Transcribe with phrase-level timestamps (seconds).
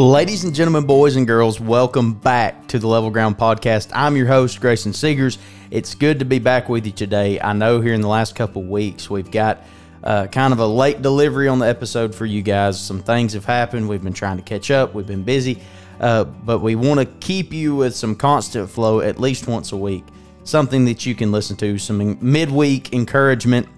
[0.00, 3.90] Ladies and gentlemen, boys and girls, welcome back to the Level Ground Podcast.
[3.92, 5.36] I'm your host, Grayson Seegers.
[5.70, 7.38] It's good to be back with you today.
[7.38, 9.62] I know here in the last couple weeks we've got
[10.02, 12.80] uh, kind of a late delivery on the episode for you guys.
[12.80, 13.90] Some things have happened.
[13.90, 14.94] We've been trying to catch up.
[14.94, 15.60] We've been busy,
[16.00, 19.76] uh, but we want to keep you with some constant flow at least once a
[19.76, 20.06] week.
[20.44, 23.68] Something that you can listen to, some midweek encouragement,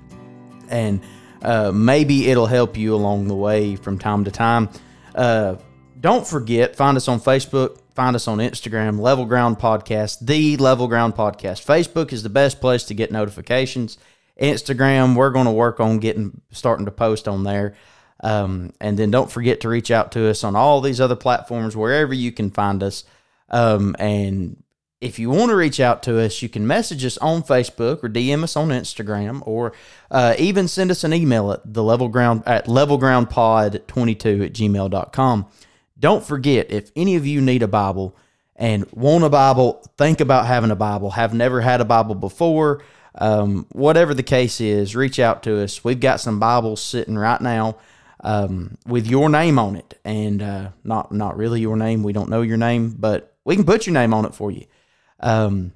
[0.68, 1.00] and
[1.42, 4.68] uh, maybe it'll help you along the way from time to time.
[5.16, 5.56] Uh,
[6.02, 10.88] don't forget, find us on Facebook, find us on Instagram, Level Ground Podcast, the Level
[10.88, 11.64] Ground Podcast.
[11.64, 13.98] Facebook is the best place to get notifications.
[14.40, 17.76] Instagram, we're going to work on getting starting to post on there.
[18.18, 21.76] Um, and then don't forget to reach out to us on all these other platforms,
[21.76, 23.04] wherever you can find us.
[23.48, 24.60] Um, and
[25.00, 28.08] if you want to reach out to us, you can message us on Facebook or
[28.08, 29.72] DM us on Instagram, or
[30.10, 35.46] uh, even send us an email at the level ground at levelgroundpod22 at gmail.com.
[36.02, 38.16] Don't forget, if any of you need a Bible
[38.56, 42.82] and want a Bible, think about having a Bible, have never had a Bible before,
[43.14, 45.84] um, whatever the case is, reach out to us.
[45.84, 47.76] We've got some Bibles sitting right now
[48.24, 52.02] um, with your name on it, and uh, not not really your name.
[52.02, 54.66] We don't know your name, but we can put your name on it for you.
[55.20, 55.72] Um,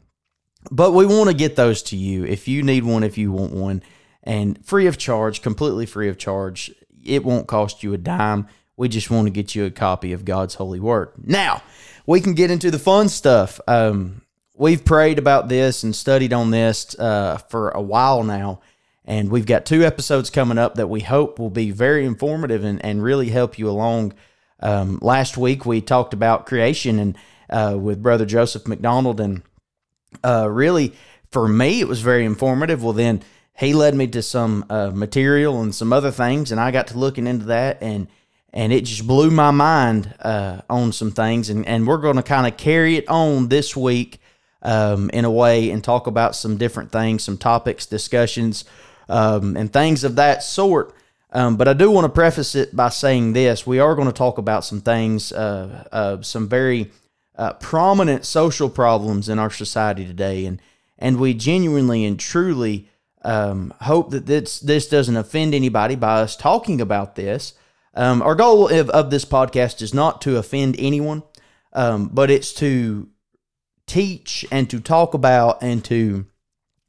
[0.72, 3.52] but we want to get those to you if you need one, if you want
[3.52, 3.80] one,
[4.24, 6.72] and free of charge, completely free of charge.
[7.04, 8.48] It won't cost you a dime.
[8.76, 11.10] We just want to get you a copy of God's holy word.
[11.22, 11.62] Now,
[12.06, 13.60] we can get into the fun stuff.
[13.66, 14.22] Um,
[14.54, 18.60] we've prayed about this and studied on this uh, for a while now.
[19.04, 22.84] And we've got two episodes coming up that we hope will be very informative and,
[22.84, 24.14] and really help you along.
[24.60, 27.18] Um, last week, we talked about creation and
[27.48, 29.20] uh, with Brother Joseph McDonald.
[29.20, 29.42] And
[30.24, 30.92] uh, really,
[31.30, 32.82] for me, it was very informative.
[32.82, 33.22] Well, then
[33.56, 36.98] he led me to some uh, material and some other things, and I got to
[36.98, 37.82] looking into that.
[37.82, 38.08] And
[38.56, 41.50] and it just blew my mind uh, on some things.
[41.50, 44.18] And, and we're going to kind of carry it on this week
[44.62, 48.64] um, in a way and talk about some different things, some topics, discussions,
[49.10, 50.94] um, and things of that sort.
[51.32, 54.12] Um, but I do want to preface it by saying this: we are going to
[54.12, 56.90] talk about some things, uh, uh, some very
[57.36, 60.62] uh, prominent social problems in our society today, and
[60.98, 62.88] and we genuinely and truly
[63.20, 67.52] um, hope that this this doesn't offend anybody by us talking about this.
[67.96, 71.22] Um, our goal of, of, this podcast is not to offend anyone,
[71.72, 73.08] um, but it's to
[73.86, 76.26] teach and to talk about and to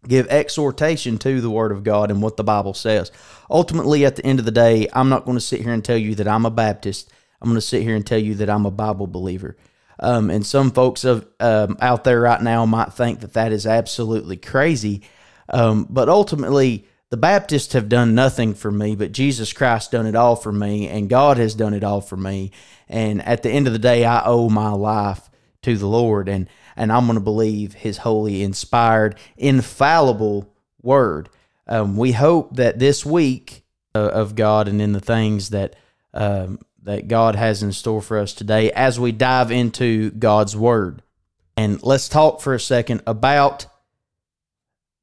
[0.06, 3.12] give exhortation to the Word of God and what the Bible says.
[3.50, 5.97] Ultimately, at the end of the day, I'm not going to sit here and tell
[5.97, 7.09] you that I'm a Baptist.
[7.41, 9.56] I'm going to sit here and tell you that I'm a Bible believer.
[10.00, 13.66] Um, and some folks of, um, out there right now might think that that is
[13.66, 15.03] absolutely crazy.
[15.50, 20.16] Um, but ultimately, the Baptists have done nothing for me, but Jesus Christ done it
[20.16, 22.51] all for me, and God has done it all for me.
[22.90, 25.29] And at the end of the day, I owe my life
[25.62, 31.29] to the Lord, and and I'm going to believe His holy, inspired, infallible word.
[31.66, 33.63] Um, we hope that this week
[33.96, 35.75] uh, of God and in the things that
[36.13, 41.01] um, that God has in store for us today, as we dive into God's word,
[41.56, 43.66] and let's talk for a second about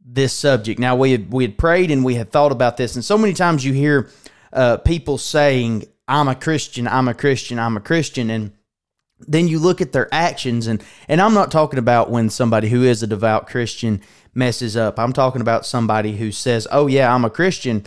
[0.05, 0.79] this subject.
[0.79, 3.33] Now we had, we had prayed and we had thought about this, and so many
[3.33, 4.11] times you hear
[4.53, 8.53] uh, people saying, "I'm a Christian, I'm a Christian, I'm a Christian," and
[9.27, 12.83] then you look at their actions, and and I'm not talking about when somebody who
[12.83, 14.01] is a devout Christian
[14.35, 14.99] messes up.
[14.99, 17.85] I'm talking about somebody who says, "Oh yeah, I'm a Christian,"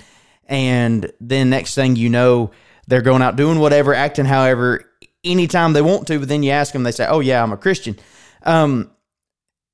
[0.48, 2.52] and then next thing you know,
[2.88, 4.90] they're going out doing whatever, acting however,
[5.24, 6.20] anytime they want to.
[6.20, 7.98] But then you ask them, they say, "Oh yeah, I'm a Christian."
[8.44, 8.92] Um,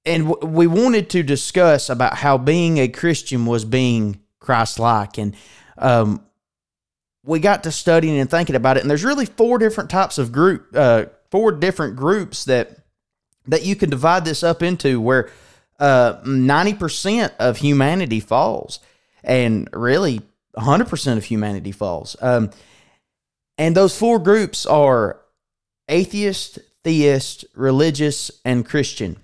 [0.05, 5.35] and w- we wanted to discuss about how being a Christian was being Christ-like, and
[5.77, 6.23] um,
[7.23, 8.81] we got to studying and thinking about it.
[8.81, 12.77] And there's really four different types of group, uh, four different groups that
[13.45, 15.29] that you can divide this up into, where
[15.79, 18.79] uh, ninety percent of humanity falls,
[19.23, 20.21] and really
[20.55, 22.15] hundred percent of humanity falls.
[22.21, 22.51] Um,
[23.57, 25.19] and those four groups are
[25.87, 29.17] atheist, theist, religious, and Christian.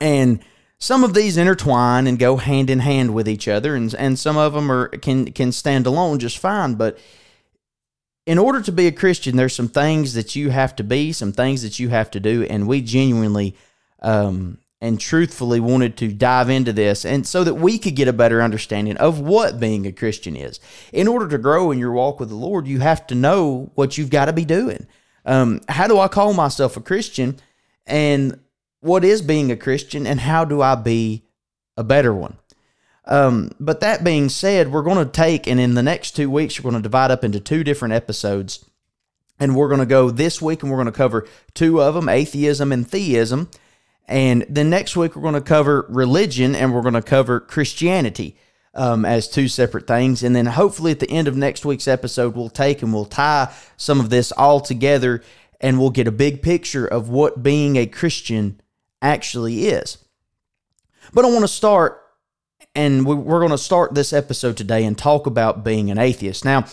[0.00, 0.40] And
[0.78, 4.38] some of these intertwine and go hand in hand with each other, and, and some
[4.38, 6.74] of them are can can stand alone just fine.
[6.74, 6.98] But
[8.26, 11.32] in order to be a Christian, there's some things that you have to be, some
[11.32, 13.56] things that you have to do, and we genuinely
[14.00, 18.12] um, and truthfully wanted to dive into this, and so that we could get a
[18.14, 20.60] better understanding of what being a Christian is.
[20.94, 23.98] In order to grow in your walk with the Lord, you have to know what
[23.98, 24.86] you've got to be doing.
[25.26, 27.38] Um, how do I call myself a Christian?
[27.86, 28.40] And
[28.80, 31.24] what is being a Christian and how do I be
[31.76, 32.36] a better one?
[33.06, 36.58] Um, but that being said, we're going to take, and in the next two weeks,
[36.58, 38.64] we're going to divide up into two different episodes.
[39.38, 42.10] And we're going to go this week and we're going to cover two of them
[42.10, 43.50] atheism and theism.
[44.06, 48.36] And then next week, we're going to cover religion and we're going to cover Christianity
[48.74, 50.22] um, as two separate things.
[50.22, 53.52] And then hopefully at the end of next week's episode, we'll take and we'll tie
[53.78, 55.22] some of this all together
[55.60, 58.60] and we'll get a big picture of what being a Christian
[59.02, 59.98] actually is.
[61.12, 62.02] But I want to start,
[62.74, 66.44] and we're going to start this episode today and talk about being an atheist.
[66.44, 66.66] Now,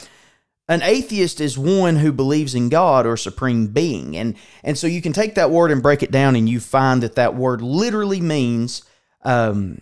[0.70, 4.18] an atheist is one who believes in God or supreme being.
[4.18, 7.02] And, and so you can take that word and break it down, and you find
[7.04, 8.84] that that word literally means
[9.24, 9.82] um,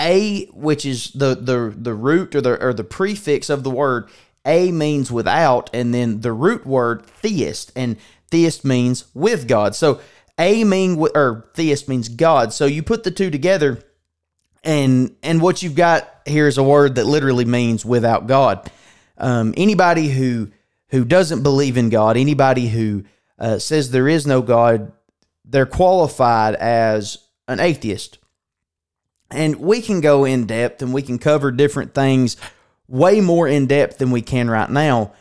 [0.00, 4.08] a, which is the the the root or the or the prefix of the word.
[4.44, 7.96] A means without, and then the root word theist, and
[8.30, 9.74] theist means with God.
[9.74, 10.00] So
[10.38, 12.52] a mean or theist means God.
[12.52, 13.82] So you put the two together,
[14.64, 18.70] and and what you've got here is a word that literally means without God.
[19.16, 20.50] Um, anybody who
[20.90, 23.04] who doesn't believe in God, anybody who
[23.38, 24.92] uh, says there is no God,
[25.44, 28.18] they're qualified as an atheist.
[29.30, 32.36] And we can go in depth and we can cover different things
[32.86, 35.12] way more in depth than we can right now.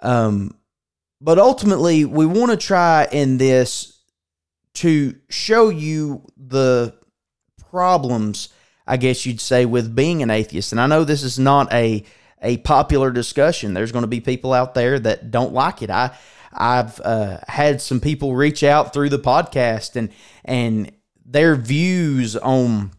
[0.00, 0.54] Um,
[1.20, 3.93] but ultimately, we want to try in this
[4.74, 6.94] to show you the
[7.70, 8.48] problems,
[8.86, 10.72] I guess you'd say, with being an atheist.
[10.72, 12.04] And I know this is not a
[12.42, 13.72] a popular discussion.
[13.72, 15.90] There's going to be people out there that don't like it.
[15.90, 16.16] I
[16.52, 20.10] I've uh, had some people reach out through the podcast and
[20.44, 20.92] and
[21.24, 22.92] their views on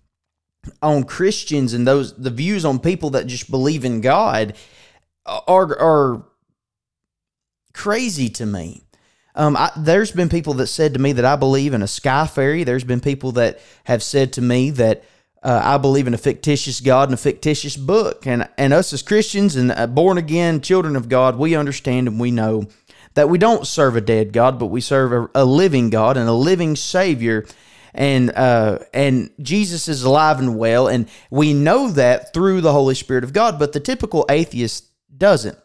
[0.81, 4.56] on Christians and those the views on people that just believe in God
[5.25, 6.25] are are
[7.74, 8.84] crazy to me.
[9.35, 12.25] Um, I, there's been people that said to me that I believe in a sky
[12.25, 12.63] fairy.
[12.63, 15.03] There's been people that have said to me that
[15.43, 18.25] uh, I believe in a fictitious God and a fictitious book.
[18.25, 22.19] And and us as Christians and uh, born again children of God, we understand and
[22.19, 22.67] we know
[23.13, 26.27] that we don't serve a dead God, but we serve a, a living God and
[26.27, 27.45] a living Savior
[27.95, 32.93] and uh, and Jesus is alive and well, and we know that through the Holy
[32.93, 33.57] Spirit of God.
[33.57, 35.57] But the typical atheist doesn't.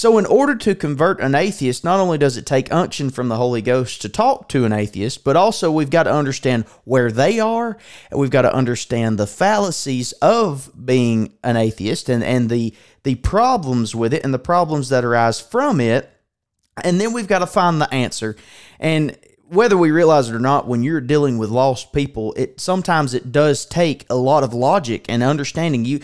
[0.00, 3.36] So, in order to convert an atheist, not only does it take unction from the
[3.36, 7.38] Holy Ghost to talk to an atheist, but also we've got to understand where they
[7.38, 7.76] are,
[8.10, 13.16] and we've got to understand the fallacies of being an atheist and, and the, the
[13.16, 16.10] problems with it and the problems that arise from it.
[16.82, 18.36] And then we've got to find the answer.
[18.78, 19.18] And
[19.50, 23.32] whether we realize it or not, when you're dealing with lost people, it sometimes it
[23.32, 25.84] does take a lot of logic and understanding.
[25.84, 26.00] You,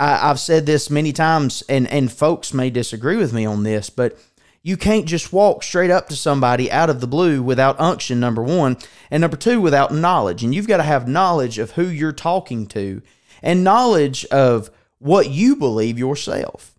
[0.00, 3.90] I, have said this many times, and and folks may disagree with me on this,
[3.90, 4.18] but
[4.62, 8.20] you can't just walk straight up to somebody out of the blue without unction.
[8.20, 8.76] Number one,
[9.10, 10.42] and number two, without knowledge.
[10.42, 13.02] And you've got to have knowledge of who you're talking to,
[13.42, 16.74] and knowledge of what you believe yourself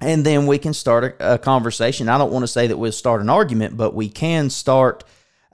[0.00, 2.08] and then we can start a, a, conversation.
[2.08, 5.04] I don't want to say that we'll start an argument, but we can start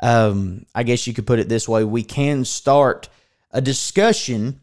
[0.01, 3.09] um, I guess you could put it this way we can start
[3.53, 4.61] a discussion,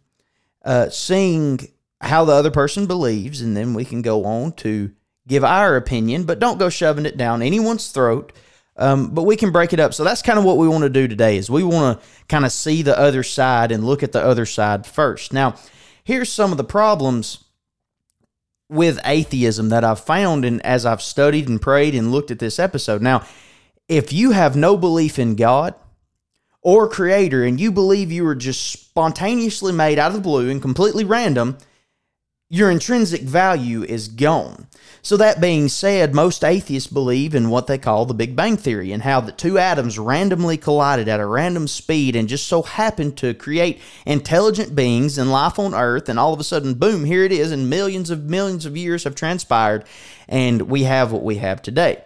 [0.65, 1.60] uh, seeing
[2.01, 4.92] how the other person believes, and then we can go on to
[5.27, 8.32] give our opinion, but don't go shoving it down anyone's throat.
[8.80, 9.94] Um, but we can break it up.
[9.94, 12.46] So that's kind of what we want to do today is we want to kind
[12.46, 15.34] of see the other side and look at the other side first.
[15.34, 15.56] Now,
[16.04, 17.44] here's some of the problems
[18.70, 22.60] with atheism that I've found and as I've studied and prayed and looked at this
[22.60, 23.01] episode.
[23.01, 23.25] Now,
[23.88, 25.74] if you have no belief in God
[26.62, 30.62] or creator and you believe you were just spontaneously made out of the blue and
[30.62, 31.58] completely random,
[32.50, 34.68] your intrinsic value is gone.
[35.01, 38.92] So, that being said, most atheists believe in what they call the Big Bang Theory
[38.92, 43.18] and how the two atoms randomly collided at a random speed and just so happened
[43.18, 46.10] to create intelligent beings and life on Earth.
[46.10, 49.04] And all of a sudden, boom, here it is, and millions of millions of years
[49.04, 49.86] have transpired,
[50.27, 52.04] and we have what we have today.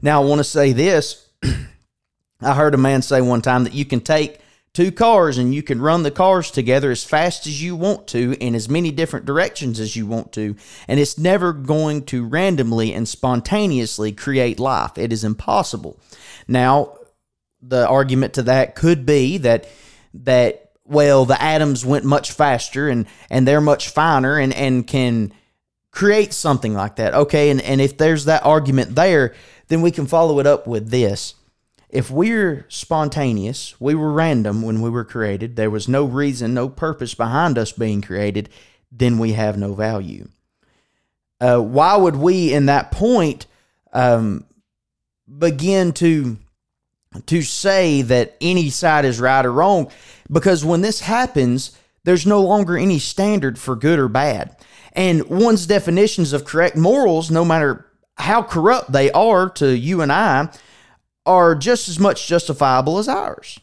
[0.00, 1.28] Now, I want to say this.
[2.40, 4.40] I heard a man say one time that you can take
[4.76, 8.36] two cars and you can run the cars together as fast as you want to
[8.38, 10.54] in as many different directions as you want to,
[10.86, 14.98] and it's never going to randomly and spontaneously create life.
[14.98, 15.98] It is impossible.
[16.46, 16.98] Now,
[17.62, 19.66] the argument to that could be that
[20.12, 25.32] that well, the atoms went much faster and and they're much finer and and can
[25.90, 27.14] create something like that.
[27.14, 29.34] Okay, and and if there's that argument there,
[29.68, 31.34] then we can follow it up with this.
[31.88, 36.68] If we're spontaneous, we were random when we were created, there was no reason, no
[36.68, 38.48] purpose behind us being created,
[38.90, 40.28] then we have no value.
[41.40, 43.46] Uh, why would we, in that point,
[43.92, 44.44] um,
[45.38, 46.38] begin to
[47.24, 49.90] to say that any side is right or wrong?
[50.30, 54.56] Because when this happens, there's no longer any standard for good or bad.
[54.92, 60.10] And one's definitions of correct morals, no matter how corrupt they are to you and
[60.10, 60.50] I
[61.26, 63.58] are just as much justifiable as ours.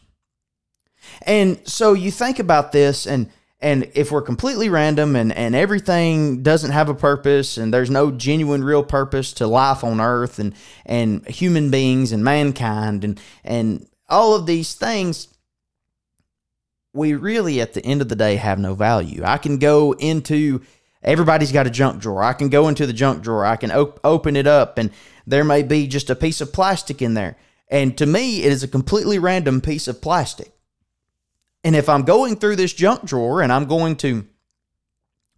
[1.22, 3.30] And so you think about this and
[3.60, 8.10] and if we're completely random and, and everything doesn't have a purpose and there's no
[8.10, 10.54] genuine real purpose to life on earth and
[10.84, 15.28] and human beings and mankind and and all of these things
[16.92, 19.22] we really at the end of the day have no value.
[19.24, 20.60] I can go into
[21.02, 22.22] everybody's got a junk drawer.
[22.22, 23.46] I can go into the junk drawer.
[23.46, 24.90] I can op- open it up and
[25.26, 27.36] there may be just a piece of plastic in there.
[27.68, 30.52] And to me, it is a completely random piece of plastic.
[31.62, 34.26] And if I'm going through this junk drawer and I'm going to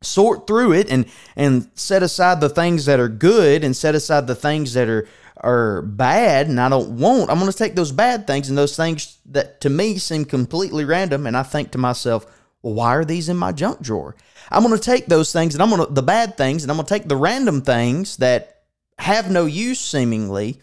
[0.02, 1.06] sort through it and
[1.36, 5.08] and set aside the things that are good and set aside the things that are
[5.38, 8.76] are bad and I don't want, I'm going to take those bad things and those
[8.76, 12.26] things that to me seem completely random and I think to myself,
[12.62, 14.16] well, why are these in my junk drawer?
[14.50, 16.76] I'm going to take those things and I'm going to the bad things and I'm
[16.76, 18.62] going to take the random things that
[18.98, 20.60] have no use seemingly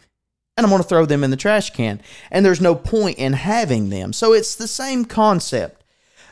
[0.55, 2.01] and I'm going to throw them in the trash can.
[2.31, 4.13] And there's no point in having them.
[4.13, 5.83] So it's the same concept.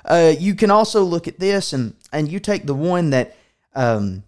[0.05, 3.35] Uh, you can also look at this and and you take the one that
[3.75, 4.23] um,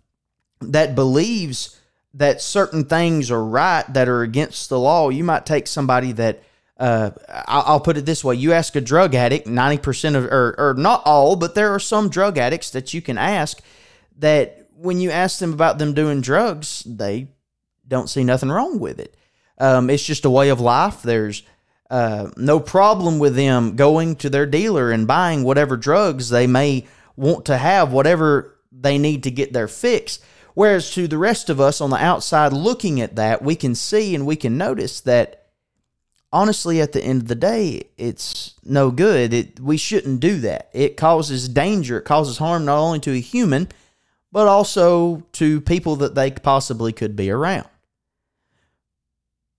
[0.62, 1.80] that believes
[2.14, 5.10] that certain things are right that are against the law.
[5.10, 6.44] You might take somebody that
[6.78, 7.12] uh,
[7.48, 10.74] I'll put it this way: you ask a drug addict, ninety percent of, or, or
[10.76, 13.60] not all, but there are some drug addicts that you can ask
[14.20, 17.28] that when you ask them about them doing drugs, they
[17.88, 19.16] don't see nothing wrong with it.
[19.58, 21.02] Um, it's just a way of life.
[21.02, 21.44] There's
[21.90, 26.88] uh, no problem with them going to their dealer and buying whatever drugs they may
[27.16, 30.20] want to have, whatever they need to get their fix.
[30.56, 34.16] Whereas to the rest of us on the outside looking at that, we can see
[34.16, 35.44] and we can notice that
[36.32, 39.34] honestly, at the end of the day, it's no good.
[39.34, 40.70] It, we shouldn't do that.
[40.74, 43.70] It causes danger, it causes harm not only to a human,
[44.32, 47.68] but also to people that they possibly could be around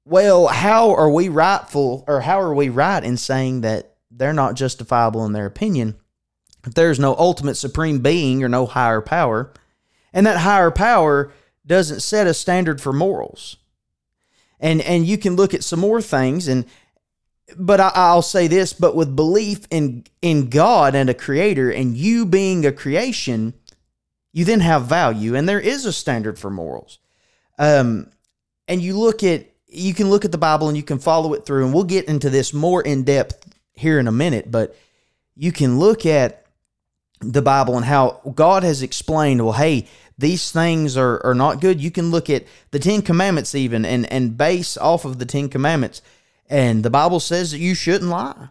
[0.04, 4.54] well, how are we rightful or how are we right in saying that they're not
[4.54, 5.96] justifiable in their opinion
[6.66, 9.52] if there's no ultimate supreme being or no higher power?
[10.12, 11.32] And that higher power
[11.66, 13.56] doesn't set a standard for morals.
[14.60, 16.66] And and you can look at some more things and
[17.58, 21.96] but I, will say this, but with belief in in God and a creator and
[21.96, 23.54] you being a creation,
[24.32, 26.98] you then have value and there is a standard for morals.
[27.58, 28.10] Um
[28.68, 31.44] and you look at you can look at the Bible and you can follow it
[31.46, 34.76] through, and we'll get into this more in depth here in a minute, but
[35.36, 36.46] you can look at
[37.20, 41.80] the Bible and how God has explained, well, hey, these things are, are not good.
[41.80, 45.48] You can look at the Ten Commandments even and, and base off of the Ten
[45.48, 46.02] Commandments.
[46.48, 48.48] And the Bible says that you shouldn't lie.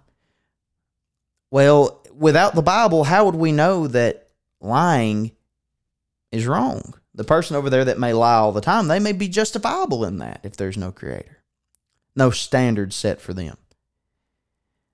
[1.52, 5.32] Well, without the Bible, how would we know that lying
[6.32, 6.96] is wrong?
[7.16, 10.18] The person over there that may lie all the time, they may be justifiable in
[10.18, 11.44] that if there's no creator,
[12.16, 13.58] no standard set for them.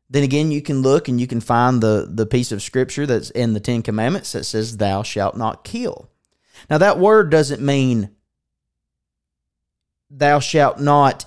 [0.10, 3.30] Then again, you can look and you can find the, the piece of scripture that's
[3.30, 6.10] in the Ten Commandments that says, Thou shalt not kill.
[6.70, 8.10] Now, that word doesn't mean
[10.10, 11.26] thou shalt not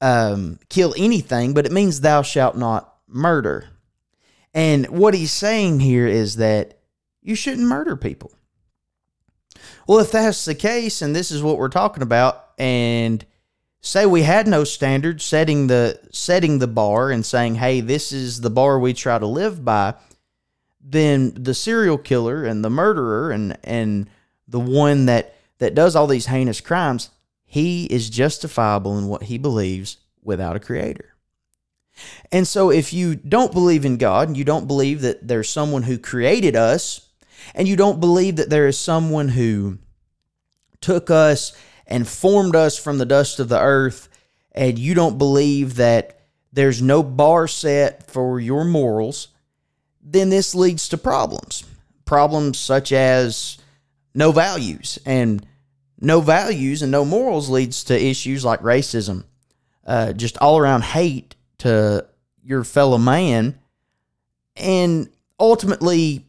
[0.00, 3.68] um, kill anything, but it means thou shalt not murder.
[4.54, 6.80] And what he's saying here is that
[7.22, 8.32] you shouldn't murder people.
[9.86, 13.24] Well, if that's the case, and this is what we're talking about, and
[13.80, 18.40] say we had no standard setting the setting the bar and saying, "Hey, this is
[18.40, 19.94] the bar we try to live by,"
[20.80, 24.08] then the serial killer and the murderer and and
[24.48, 27.10] the one that that does all these heinous crimes,
[27.44, 31.14] he is justifiable in what he believes without a creator.
[32.32, 35.84] And so if you don't believe in God and you don't believe that there's someone
[35.84, 37.02] who created us
[37.54, 39.78] and you don't believe that there is someone who
[40.80, 41.52] took us
[41.86, 44.08] and formed us from the dust of the earth,
[44.52, 46.20] and you don't believe that
[46.52, 49.28] there's no bar set for your morals,
[50.00, 51.64] then this leads to problems.
[52.04, 53.58] Problems such as
[54.14, 55.44] no values, and
[56.00, 59.24] no values and no morals leads to issues like racism,
[59.86, 62.06] uh, just all around hate to
[62.42, 63.58] your fellow man,
[64.54, 65.10] and
[65.40, 66.26] ultimately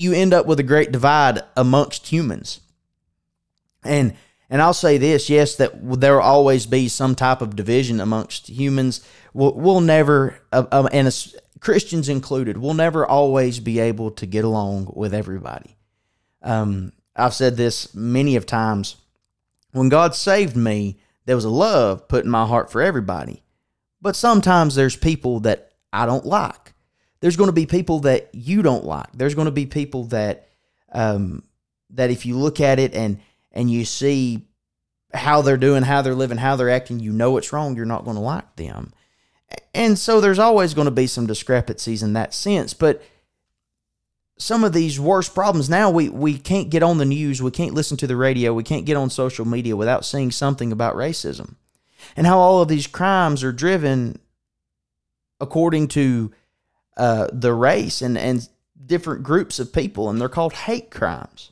[0.00, 2.60] you end up with a great divide amongst humans.
[3.84, 4.14] And
[4.50, 8.48] and I'll say this, yes, that there will always be some type of division amongst
[8.48, 9.06] humans.
[9.32, 14.44] We'll, we'll never, uh, uh, and Christians included, we'll never always be able to get
[14.44, 15.76] along with everybody.
[16.42, 18.96] Um, I've said this many of times.
[19.70, 23.44] When God saved me, there was a love put in my heart for everybody.
[24.02, 26.69] But sometimes there's people that I don't like
[27.20, 29.08] there's going to be people that you don't like.
[29.12, 30.48] There's going to be people that
[30.92, 31.42] um,
[31.90, 33.20] that if you look at it and
[33.52, 34.46] and you see
[35.12, 38.04] how they're doing, how they're living, how they're acting, you know it's wrong, you're not
[38.04, 38.92] going to like them.
[39.74, 42.74] And so there's always going to be some discrepancies in that sense.
[42.74, 43.02] But
[44.38, 47.74] some of these worst problems now, we, we can't get on the news, we can't
[47.74, 51.56] listen to the radio, we can't get on social media without seeing something about racism
[52.16, 54.18] and how all of these crimes are driven
[55.40, 56.32] according to
[57.00, 58.46] uh, the race and, and
[58.84, 61.50] different groups of people, and they're called hate crimes.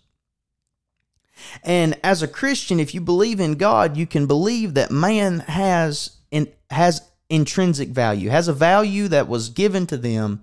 [1.64, 6.18] And as a Christian, if you believe in God, you can believe that man has
[6.30, 7.00] in, has
[7.30, 10.42] intrinsic value, has a value that was given to them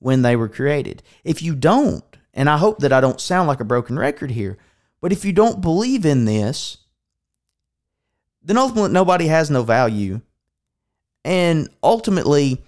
[0.00, 1.04] when they were created.
[1.22, 2.02] If you don't,
[2.34, 4.58] and I hope that I don't sound like a broken record here,
[5.00, 6.78] but if you don't believe in this,
[8.42, 10.22] then ultimately nobody has no value.
[11.24, 12.64] And ultimately,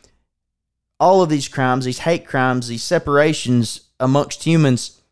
[1.03, 5.03] all of these crimes, these hate crimes, these separations amongst humans,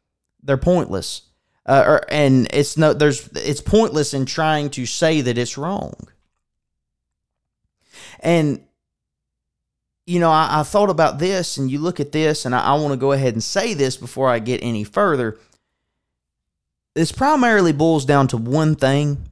[0.40, 1.22] they're pointless.
[1.66, 5.96] Uh, or, and it's no, there's, it's pointless in trying to say that it's wrong.
[8.20, 8.64] And
[10.06, 12.74] you know, I, I, thought about this, and you look at this, and I, I
[12.74, 15.38] want to go ahead and say this before I get any further.
[16.94, 19.30] This primarily boils down to one thing,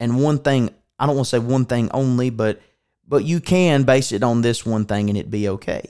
[0.00, 0.70] and one thing.
[0.98, 2.60] I don't want to say one thing only, but
[3.06, 5.82] but you can base it on this one thing, and it be okay.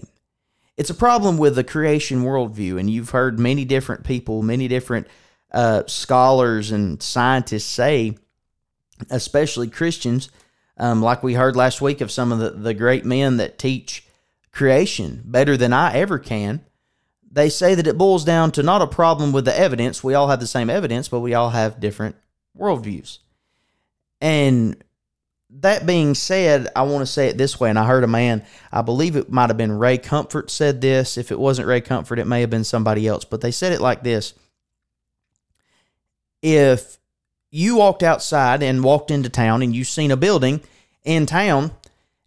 [0.77, 5.07] It's a problem with the creation worldview, and you've heard many different people, many different
[5.53, 8.17] uh, scholars and scientists say,
[9.11, 10.31] especially Christians,
[10.77, 14.05] um, like we heard last week of some of the, the great men that teach
[14.51, 16.65] creation better than I ever can.
[17.31, 20.03] They say that it boils down to not a problem with the evidence.
[20.03, 22.17] We all have the same evidence, but we all have different
[22.57, 23.19] worldviews.
[24.21, 24.83] And
[25.61, 27.71] that being said, I want to say it this way.
[27.71, 31.17] And I heard a man, I believe it might have been Ray Comfort, said this.
[31.17, 33.25] If it wasn't Ray Comfort, it may have been somebody else.
[33.25, 34.35] But they said it like this
[36.43, 36.99] If
[37.51, 40.61] you walked outside and walked into town and you seen a building
[41.05, 41.71] in town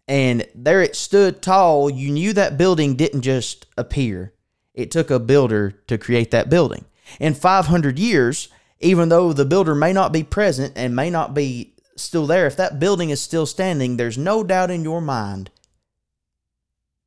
[0.08, 4.34] and there it stood tall, you knew that building didn't just appear.
[4.74, 6.86] It took a builder to create that building.
[7.20, 8.48] In 500 years,
[8.80, 12.56] even though the builder may not be present and may not be still there, if
[12.58, 15.50] that building is still standing, there's no doubt in your mind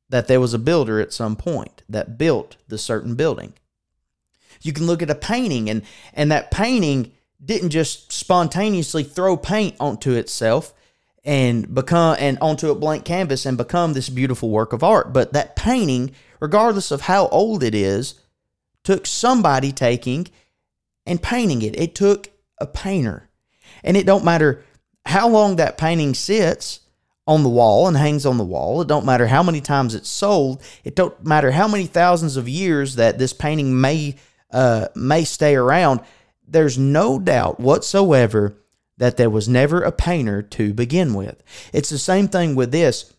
[0.09, 3.53] that there was a builder at some point that built the certain building.
[4.61, 5.81] You can look at a painting and
[6.13, 7.11] and that painting
[7.43, 10.73] didn't just spontaneously throw paint onto itself
[11.23, 15.13] and become and onto a blank canvas and become this beautiful work of art.
[15.13, 18.15] But that painting, regardless of how old it is,
[18.83, 20.27] took somebody taking
[21.05, 21.79] and painting it.
[21.79, 23.29] It took a painter.
[23.83, 24.63] And it don't matter
[25.05, 26.79] how long that painting sits
[27.27, 28.81] on the wall and hangs on the wall.
[28.81, 30.61] It don't matter how many times it's sold.
[30.83, 34.15] It don't matter how many thousands of years that this painting may
[34.51, 36.01] uh, may stay around
[36.51, 38.57] there's no doubt whatsoever
[38.97, 41.41] that there was never a painter to begin with.
[41.73, 43.13] It's the same thing with this.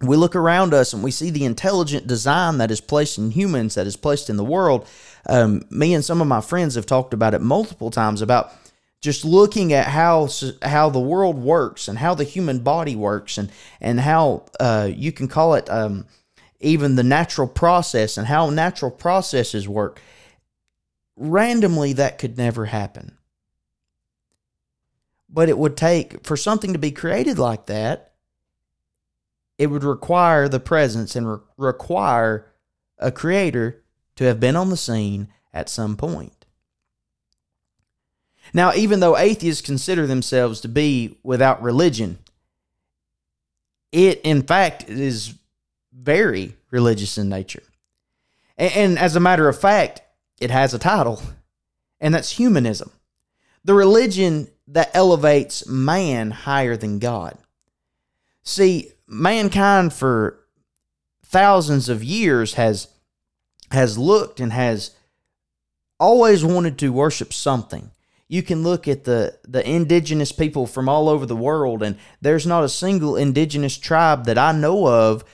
[0.00, 3.74] We look around us and we see the intelligent design that is placed in humans,
[3.74, 4.88] that is placed in the world.
[5.28, 8.50] Um, me and some of my friends have talked about it multiple times about
[9.00, 10.28] just looking at how
[10.62, 15.10] how the world works and how the human body works and and how uh, you
[15.12, 16.06] can call it um,
[16.60, 20.00] even the natural process and how natural processes work
[21.16, 23.16] randomly that could never happen.
[25.28, 28.14] But it would take, for something to be created like that,
[29.58, 32.52] it would require the presence and re- require
[32.98, 33.84] a creator
[34.16, 36.39] to have been on the scene at some point.
[38.52, 42.18] Now, even though atheists consider themselves to be without religion,
[43.92, 45.34] it in fact is
[45.92, 47.62] very religious in nature.
[48.56, 50.02] And, and as a matter of fact,
[50.40, 51.22] it has a title,
[52.00, 52.90] and that's humanism.
[53.64, 57.36] The religion that elevates man higher than God.
[58.42, 60.38] See, mankind for
[61.24, 62.88] thousands of years has
[63.70, 64.92] has looked and has
[66.00, 67.90] always wanted to worship something.
[68.30, 72.46] You can look at the the indigenous people from all over the world and there's
[72.46, 75.24] not a single indigenous tribe that I know of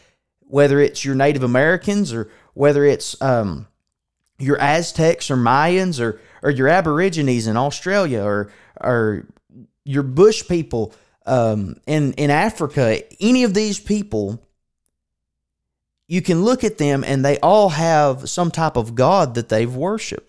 [0.40, 3.66] whether it's your Native Americans or whether it's um,
[4.38, 9.26] your Aztecs or Mayans or or your Aborigines in Australia or or
[9.84, 10.94] your Bush people
[11.26, 14.42] um, in in Africa, any of these people,
[16.08, 19.74] you can look at them and they all have some type of god that they've
[19.74, 20.25] worshipped.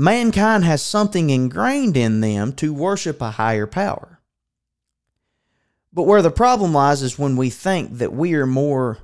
[0.00, 4.20] Mankind has something ingrained in them to worship a higher power.
[5.92, 8.98] But where the problem lies is when we think that we are more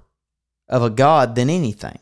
[0.68, 1.98] of a god than anything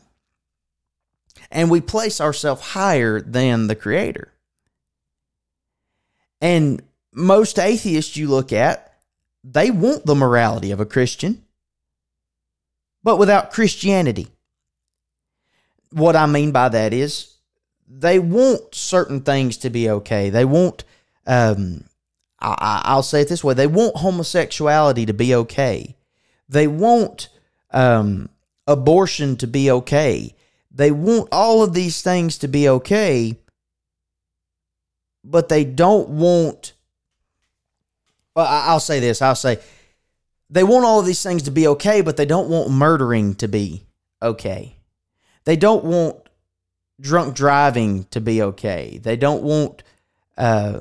[1.51, 4.31] and we place ourselves higher than the Creator.
[6.39, 8.93] And most atheists you look at,
[9.43, 11.43] they want the morality of a Christian,
[13.01, 14.27] but without Christianity.
[15.89, 17.32] What I mean by that is
[17.99, 20.29] they want certain things to be okay.
[20.29, 20.83] They want,
[21.27, 21.83] um,
[22.39, 25.95] I, will say it this way they want homosexuality to be okay.
[26.49, 27.29] They want
[27.71, 28.29] um,
[28.67, 30.35] abortion to be okay.
[30.71, 33.37] They want all of these things to be okay,
[35.23, 36.73] but they don't want.
[38.35, 39.59] Well, I'll say this I'll say
[40.49, 43.47] they want all of these things to be okay, but they don't want murdering to
[43.47, 43.85] be
[44.21, 44.77] okay.
[45.45, 46.22] They don't want
[46.99, 48.99] drunk driving to be okay.
[49.01, 49.83] They don't want
[50.37, 50.79] uh,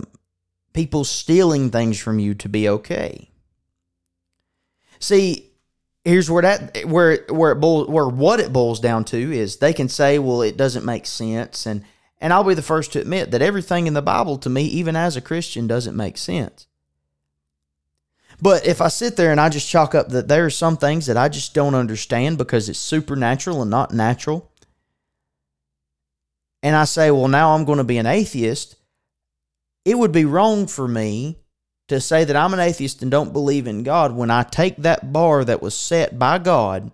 [0.73, 3.31] people stealing things from you to be okay.
[4.99, 5.51] See,
[6.05, 9.73] here's where that where where it boils, where what it boils down to is they
[9.73, 11.85] can say, well, it doesn't make sense, and
[12.21, 14.95] and I'll be the first to admit that everything in the Bible to me, even
[14.95, 16.69] as a Christian, doesn't make sense.
[18.41, 21.07] But if I sit there and I just chalk up that there are some things
[21.07, 24.52] that I just don't understand because it's supernatural and not natural,
[26.63, 28.77] and I say, well, now I'm going to be an atheist,
[29.85, 31.39] it would be wrong for me
[31.89, 35.13] to say that I'm an atheist and don't believe in God when I take that
[35.13, 36.91] bar that was set by God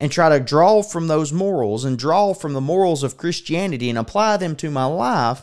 [0.00, 3.98] and try to draw from those morals and draw from the morals of Christianity and
[3.98, 5.42] apply them to my life.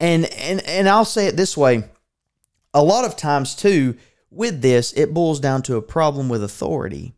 [0.00, 1.84] And and and I'll say it this way,
[2.74, 3.96] a lot of times too
[4.30, 7.14] with this it boils down to a problem with authority.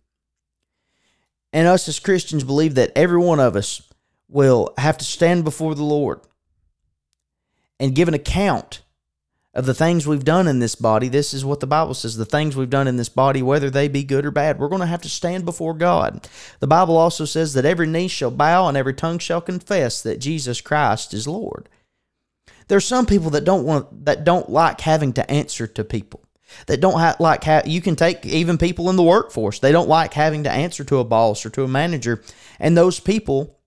[1.55, 3.81] And us as Christians believe that every one of us
[4.29, 6.21] will have to stand before the Lord
[7.79, 8.83] and give an account
[9.55, 11.09] of the things we've done in this body.
[11.09, 13.87] This is what the Bible says the things we've done in this body, whether they
[13.87, 16.29] be good or bad, we're going to have to stand before God.
[16.59, 20.19] The Bible also says that every knee shall bow and every tongue shall confess that
[20.19, 21.69] Jesus Christ is Lord.
[22.67, 26.25] There are some people that don't want that don't like having to answer to people.
[26.67, 29.59] That don't ha- like ha- you can take even people in the workforce.
[29.59, 32.23] They don't like having to answer to a boss or to a manager,
[32.59, 33.59] and those people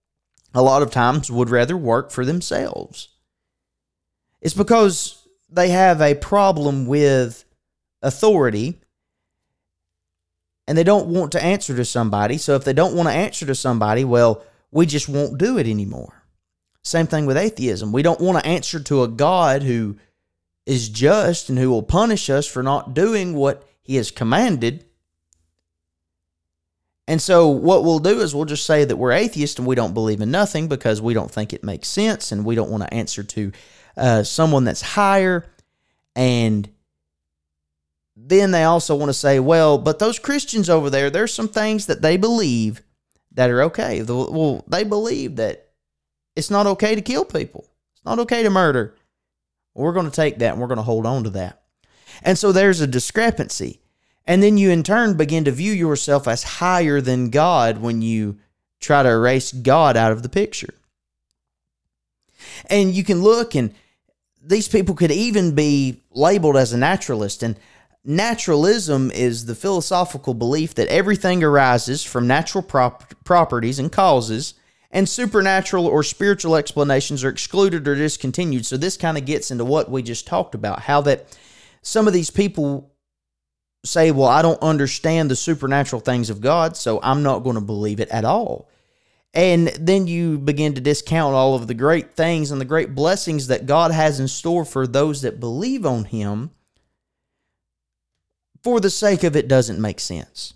[0.54, 3.10] a lot of times would rather work for themselves.
[4.42, 7.46] It's because they have a problem with
[8.02, 8.80] authority
[10.68, 12.38] and they don't want to answer to somebody.
[12.38, 15.68] So if they don't want to answer to somebody, well, we just won't do it
[15.68, 16.24] anymore.
[16.84, 17.92] Same thing with atheism.
[17.92, 19.98] We don't want to answer to a God who
[20.68, 24.84] is just and who will punish us for not doing what he has commanded.
[27.08, 29.94] And so, what we'll do is we'll just say that we're atheists and we don't
[29.94, 32.94] believe in nothing because we don't think it makes sense and we don't want to
[32.94, 33.54] answer to
[33.96, 35.46] uh, someone that's higher.
[36.18, 36.68] And
[38.18, 41.86] then they also want to say, well, but those Christians over there, there's some things
[41.86, 42.82] that they believe
[43.32, 44.02] that are okay.
[44.04, 45.70] Well, they believe that
[46.36, 48.97] it's not okay to kill people, it's not okay to murder.
[49.78, 51.62] We're going to take that and we're going to hold on to that.
[52.24, 53.80] And so there's a discrepancy.
[54.26, 58.40] And then you in turn begin to view yourself as higher than God when you
[58.80, 60.74] try to erase God out of the picture.
[62.66, 63.74] And you can look and
[64.44, 67.44] these people could even be labeled as a naturalist.
[67.44, 67.60] And
[68.04, 74.54] naturalism is the philosophical belief that everything arises from natural prop- properties and causes,
[74.92, 78.66] and supernatural or spiritual explanations are excluded or discontinued.
[78.66, 81.38] So, this kind of gets into what we just talked about how that
[81.82, 82.92] some of these people
[83.84, 87.62] say, Well, I don't understand the supernatural things of God, so I'm not going to
[87.62, 88.70] believe it at all.
[89.34, 93.48] And then you begin to discount all of the great things and the great blessings
[93.48, 96.52] that God has in store for those that believe on Him.
[98.64, 100.54] For the sake of it doesn't make sense.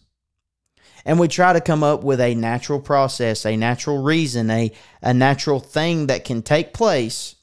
[1.05, 5.13] And we try to come up with a natural process, a natural reason, a, a
[5.13, 7.35] natural thing that can take place,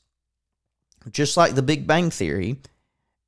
[1.10, 2.58] just like the Big Bang Theory,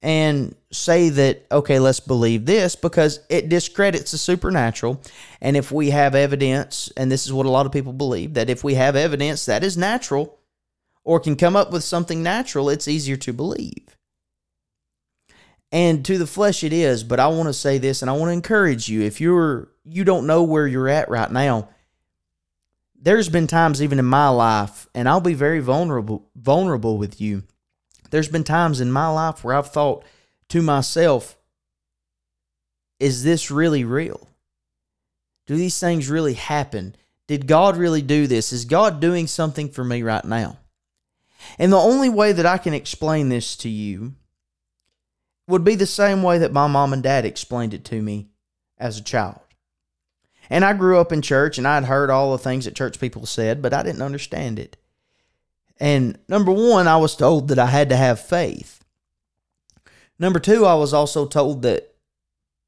[0.03, 5.01] and say that, okay, let's believe this because it discredits the supernatural.
[5.41, 8.51] And if we have evidence, and this is what a lot of people believe, that
[8.51, 10.39] if we have evidence that is natural
[11.05, 13.97] or can come up with something natural, it's easier to believe.
[15.73, 18.29] And to the flesh it is, but I want to say this and I want
[18.29, 21.69] to encourage you if you're you don't know where you're at right now,
[22.95, 27.45] there's been times even in my life and I'll be very vulnerable vulnerable with you
[28.11, 30.05] there's been times in my life where I've thought
[30.49, 31.37] to myself,
[32.99, 34.29] is this really real?
[35.47, 36.95] Do these things really happen?
[37.27, 38.53] Did God really do this?
[38.53, 40.59] Is God doing something for me right now?
[41.59, 44.15] And the only way that I can explain this to you
[45.47, 48.29] would be the same way that my mom and dad explained it to me
[48.77, 49.41] as a child.
[50.51, 53.25] And I grew up in church and I'd heard all the things that church people
[53.25, 54.77] said, but I didn't understand it.
[55.79, 58.85] And number one, I was told that I had to have faith.
[60.19, 61.95] Number two, I was also told that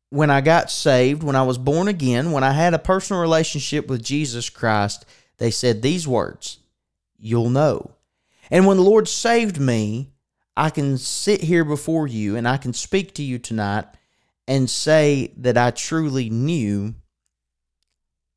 [0.08, 3.88] when I got saved, when I was born again, when I had a personal relationship
[3.88, 5.04] with Jesus Christ,
[5.38, 6.58] they said these words
[7.18, 7.92] You'll know.
[8.50, 10.12] And when the Lord saved me,
[10.56, 13.86] I can sit here before you and I can speak to you tonight
[14.46, 16.94] and say that I truly knew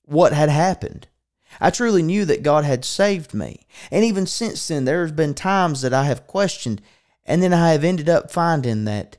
[0.05, 1.07] what had happened.
[1.59, 3.65] I truly knew that God had saved me.
[3.91, 6.81] And even since then, there have been times that I have questioned,
[7.25, 9.17] and then I have ended up finding that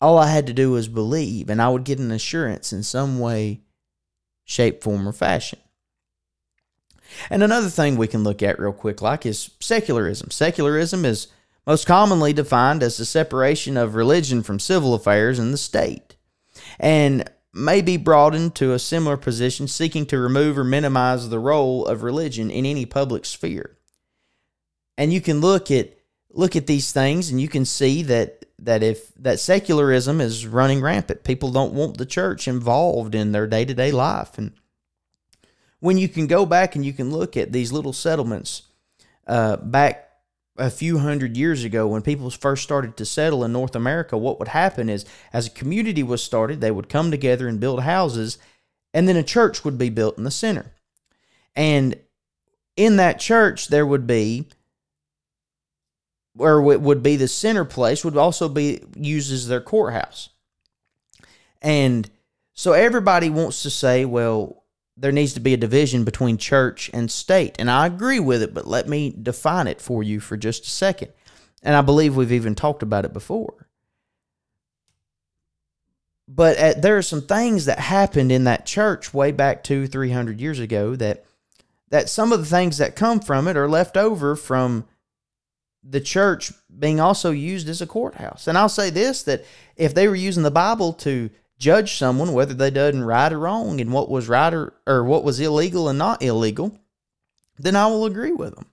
[0.00, 3.18] all I had to do was believe, and I would get an assurance in some
[3.18, 3.60] way,
[4.44, 5.58] shape, form, or fashion.
[7.30, 10.30] And another thing we can look at real quick, like, is secularism.
[10.30, 11.28] Secularism is
[11.66, 16.16] most commonly defined as the separation of religion from civil affairs and the state.
[16.78, 21.86] And may be brought into a similar position seeking to remove or minimize the role
[21.86, 23.78] of religion in any public sphere.
[24.98, 25.96] And you can look at
[26.30, 30.80] look at these things and you can see that that if that secularism is running
[30.80, 34.52] rampant, people don't want the church involved in their day-to-day life and
[35.84, 38.62] when you can go back and you can look at these little settlements
[39.26, 40.03] uh, back
[40.56, 44.38] a few hundred years ago when people first started to settle in North America, what
[44.38, 48.38] would happen is as a community was started, they would come together and build houses,
[48.92, 50.72] and then a church would be built in the center.
[51.56, 51.96] And
[52.76, 54.46] in that church, there would be,
[56.38, 60.30] or it would be the center place, would also be used as their courthouse.
[61.62, 62.08] And
[62.52, 64.63] so everybody wants to say, well,
[64.96, 67.56] there needs to be a division between church and state.
[67.58, 70.70] And I agree with it, but let me define it for you for just a
[70.70, 71.12] second.
[71.62, 73.68] And I believe we've even talked about it before.
[76.28, 80.10] But at, there are some things that happened in that church way back two, three
[80.10, 81.24] hundred years ago that
[81.90, 84.86] that some of the things that come from it are left over from
[85.82, 88.46] the church being also used as a courthouse.
[88.46, 89.44] And I'll say this that
[89.76, 91.28] if they were using the Bible to
[91.58, 95.24] judge someone whether they done right or wrong and what was right or, or what
[95.24, 96.78] was illegal and not illegal,
[97.58, 98.66] then I will agree with them.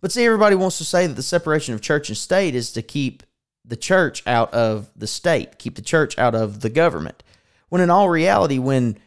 [0.00, 2.82] But see, everybody wants to say that the separation of church and state is to
[2.82, 3.22] keep
[3.64, 7.22] the church out of the state, keep the church out of the government.
[7.70, 8.98] When in all reality, when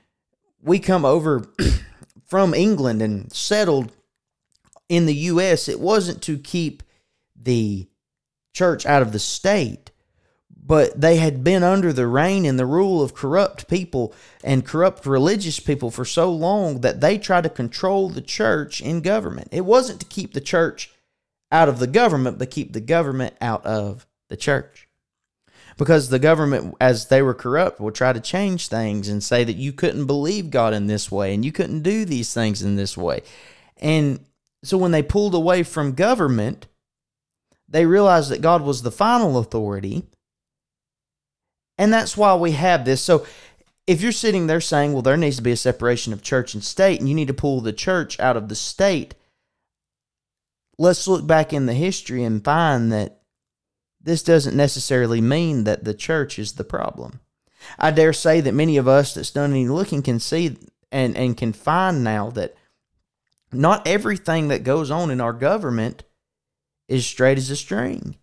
[0.62, 1.48] we come over
[2.26, 3.92] from England and settled
[4.90, 6.82] in the U.S., it wasn't to keep
[7.36, 7.88] the
[8.54, 9.92] church out of the state
[10.68, 15.06] but they had been under the reign and the rule of corrupt people and corrupt
[15.06, 19.48] religious people for so long that they tried to control the church in government.
[19.52, 20.92] It wasn't to keep the church
[21.54, 24.90] out of the government, but keep the government out of the church.
[25.78, 29.56] Because the government, as they were corrupt, would try to change things and say that
[29.56, 32.98] you couldn't believe God in this way and you couldn't do these things in this
[32.98, 33.22] way.
[33.78, 34.20] And
[34.66, 36.68] so when they pulled away from government,
[37.70, 40.04] they realized that God was the final authority
[41.78, 43.02] and that's why we have this.
[43.02, 43.26] So
[43.86, 46.64] if you're sitting there saying, well, there needs to be a separation of church and
[46.64, 49.16] state, and you need to pull the church out of the state,
[50.78, 53.22] let's look back in the history and find that
[54.02, 57.20] this doesn't necessarily mean that the church is the problem.
[57.80, 60.58] I dare say that many of us that's done any looking can see
[60.92, 62.56] and, and can find now that
[63.52, 66.04] not everything that goes on in our government
[66.88, 68.16] is straight as a string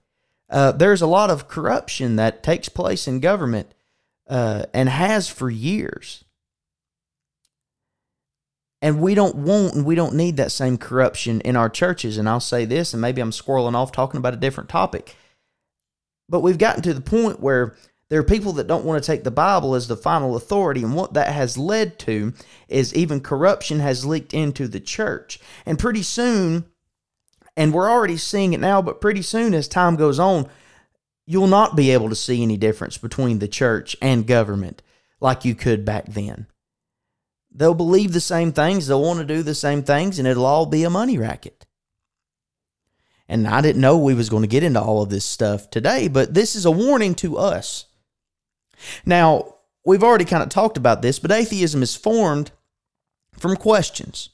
[0.54, 3.74] uh, there's a lot of corruption that takes place in government
[4.28, 6.24] uh, and has for years.
[8.80, 12.18] And we don't want and we don't need that same corruption in our churches.
[12.18, 15.16] And I'll say this, and maybe I'm squirreling off talking about a different topic.
[16.28, 17.74] But we've gotten to the point where
[18.08, 20.84] there are people that don't want to take the Bible as the final authority.
[20.84, 22.32] And what that has led to
[22.68, 25.40] is even corruption has leaked into the church.
[25.66, 26.66] And pretty soon,
[27.56, 30.48] and we're already seeing it now, but pretty soon as time goes on,
[31.26, 34.82] you'll not be able to see any difference between the church and government
[35.20, 36.46] like you could back then.
[37.50, 40.66] They'll believe the same things, they'll want to do the same things, and it'll all
[40.66, 41.66] be a money racket.
[43.28, 46.08] And I didn't know we was going to get into all of this stuff today,
[46.08, 47.86] but this is a warning to us.
[49.06, 52.50] Now, we've already kind of talked about this, but atheism is formed
[53.38, 54.30] from questions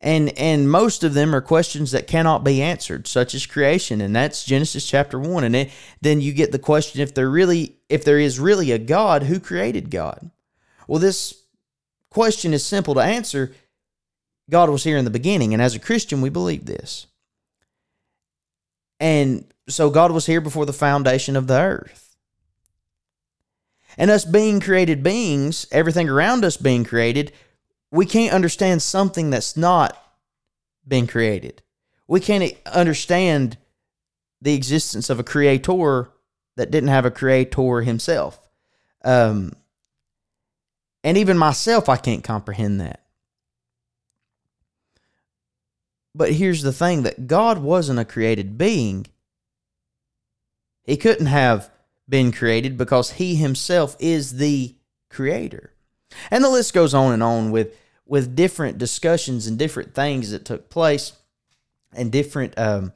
[0.00, 4.14] and and most of them are questions that cannot be answered such as creation and
[4.14, 8.04] that's genesis chapter 1 and it, then you get the question if there really if
[8.04, 10.30] there is really a god who created god?
[10.86, 11.42] Well this
[12.10, 13.52] question is simple to answer.
[14.48, 17.06] God was here in the beginning and as a christian we believe this.
[19.00, 22.16] And so god was here before the foundation of the earth.
[23.96, 27.32] And us being created beings everything around us being created
[27.90, 29.96] we can't understand something that's not
[30.86, 31.62] been created.
[32.08, 33.58] We can't understand
[34.40, 36.10] the existence of a creator
[36.56, 38.40] that didn't have a creator himself.
[39.04, 39.52] Um,
[41.04, 43.02] and even myself, I can't comprehend that.
[46.14, 49.06] But here's the thing that God wasn't a created being.
[50.84, 51.70] He couldn't have
[52.08, 54.76] been created because he himself is the
[55.10, 55.72] creator.
[56.30, 60.44] And the list goes on and on with with different discussions and different things that
[60.44, 61.12] took place
[61.92, 62.92] and different um,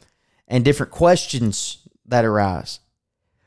[0.46, 2.80] and different questions that arise.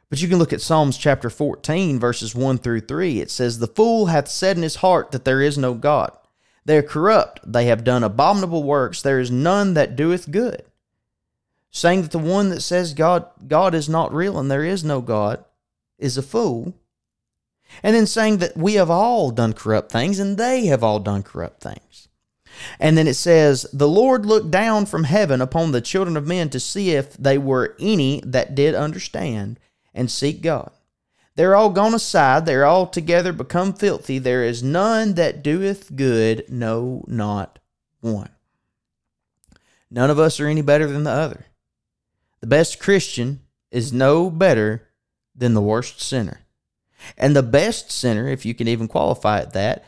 [0.10, 3.20] But you can look at Psalms chapter 14, verses 1 through 3.
[3.20, 6.16] It says, The fool hath said in his heart that there is no God.
[6.66, 7.40] They are corrupt.
[7.52, 9.02] They have done abominable works.
[9.02, 10.66] There is none that doeth good.
[11.72, 15.02] Saying that the one that says God, God is not real and there is no
[15.02, 15.44] God
[15.98, 16.76] is a fool.
[17.82, 21.24] And then saying that we have all done corrupt things and they have all done
[21.24, 22.08] corrupt things.
[22.80, 26.50] And then it says, The Lord looked down from heaven upon the children of men
[26.50, 29.60] to see if they were any that did understand
[29.94, 30.72] and seek God.
[31.36, 34.20] They're all gone aside, they're all together become filthy.
[34.20, 37.58] There is none that doeth good, no, not
[38.02, 38.30] one.
[39.90, 41.46] None of us are any better than the other.
[42.42, 44.90] The best Christian is no better
[45.36, 46.42] than the worst sinner.
[47.18, 49.86] And the best sinner, if you can even qualify it that,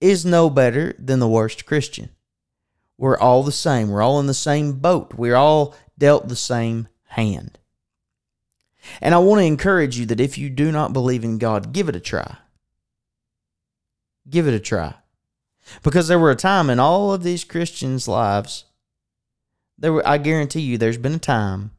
[0.00, 2.10] is no better than the worst Christian.
[2.98, 3.90] We're all the same.
[3.90, 5.14] We're all in the same boat.
[5.14, 7.58] We're all dealt the same hand.
[9.00, 11.88] And I want to encourage you that if you do not believe in God, give
[11.88, 12.36] it a try.
[14.28, 14.94] Give it a try.
[15.82, 18.64] Because there were a time in all of these Christians' lives,
[19.78, 21.72] there were, I guarantee you there's been a time,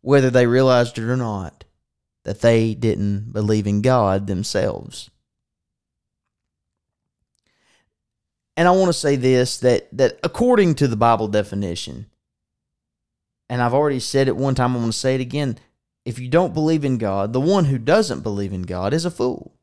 [0.00, 1.64] whether they realized it or not,
[2.24, 5.10] that they didn't believe in God themselves.
[8.56, 12.06] And I want to say this that that according to the Bible definition,
[13.48, 15.58] and I've already said it one time, I'm going to say it again.
[16.04, 19.10] If you don't believe in God, the one who doesn't believe in God is a
[19.10, 19.54] fool.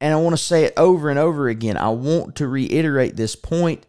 [0.00, 1.76] And I want to say it over and over again.
[1.76, 3.86] I want to reiterate this point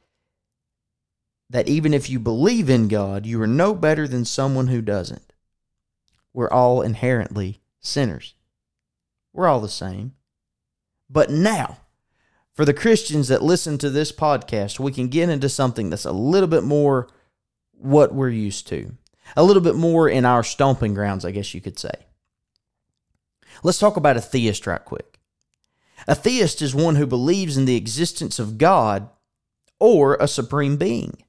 [1.50, 5.33] that even if you believe in God, you are no better than someone who doesn't.
[6.34, 8.34] We're all inherently sinners.
[9.32, 10.14] We're all the same.
[11.10, 11.78] But now,
[12.54, 16.12] for the Christians that listen to this podcast, we can get into something that's a
[16.12, 17.08] little bit more
[17.72, 18.94] what we're used to,
[19.36, 21.94] a little bit more in our stomping grounds, I guess you could say.
[23.62, 25.20] Let's talk about a theist right quick.
[26.08, 29.10] A theist is one who believes in the existence of God
[29.80, 31.24] or a supreme being.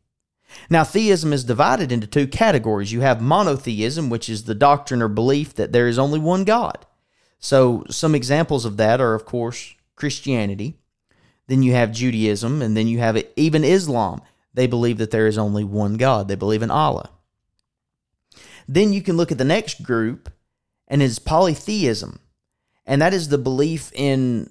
[0.70, 2.92] Now, theism is divided into two categories.
[2.92, 6.86] You have monotheism, which is the doctrine or belief that there is only one God.
[7.38, 10.78] So, some examples of that are, of course, Christianity.
[11.46, 14.22] Then you have Judaism, and then you have even Islam.
[14.54, 17.10] They believe that there is only one God, they believe in Allah.
[18.66, 20.32] Then you can look at the next group,
[20.88, 22.20] and it's polytheism.
[22.86, 24.50] And that is the belief in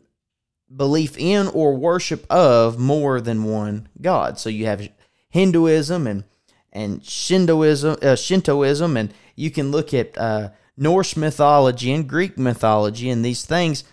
[0.75, 4.39] belief in or worship of more than one God.
[4.39, 4.87] So you have
[5.33, 6.23] Hinduism and
[6.71, 13.09] and Shintoism, uh, Shintoism, and you can look at uh, Norse mythology and Greek mythology
[13.09, 13.83] and these things,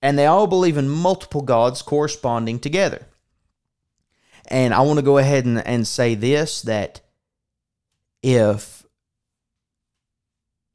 [0.00, 3.06] and they all believe in multiple gods corresponding together.
[4.46, 7.00] And I want to go ahead and, and say this that
[8.22, 8.84] if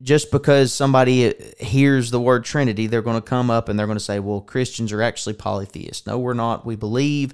[0.01, 3.97] just because somebody hears the word Trinity, they're going to come up and they're going
[3.97, 6.05] to say, well, Christians are actually polytheists.
[6.05, 6.65] No, we're not.
[6.65, 7.33] We believe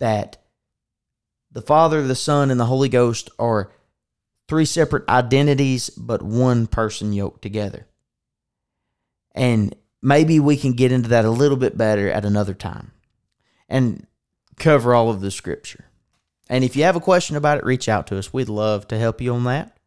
[0.00, 0.41] that
[1.52, 3.72] the Father, the Son, and the Holy Ghost are
[4.48, 7.86] three separate identities, but one person yoked together.
[9.34, 12.92] And maybe we can get into that a little bit better at another time
[13.68, 14.06] and
[14.58, 15.86] cover all of the scripture.
[16.48, 18.32] And if you have a question about it, reach out to us.
[18.32, 19.78] We'd love to help you on that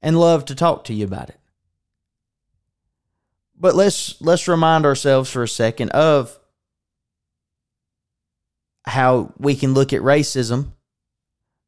[0.00, 1.38] and love to talk to you about it.
[3.58, 6.38] But let's let's remind ourselves for a second of
[8.86, 10.72] how we can look at racism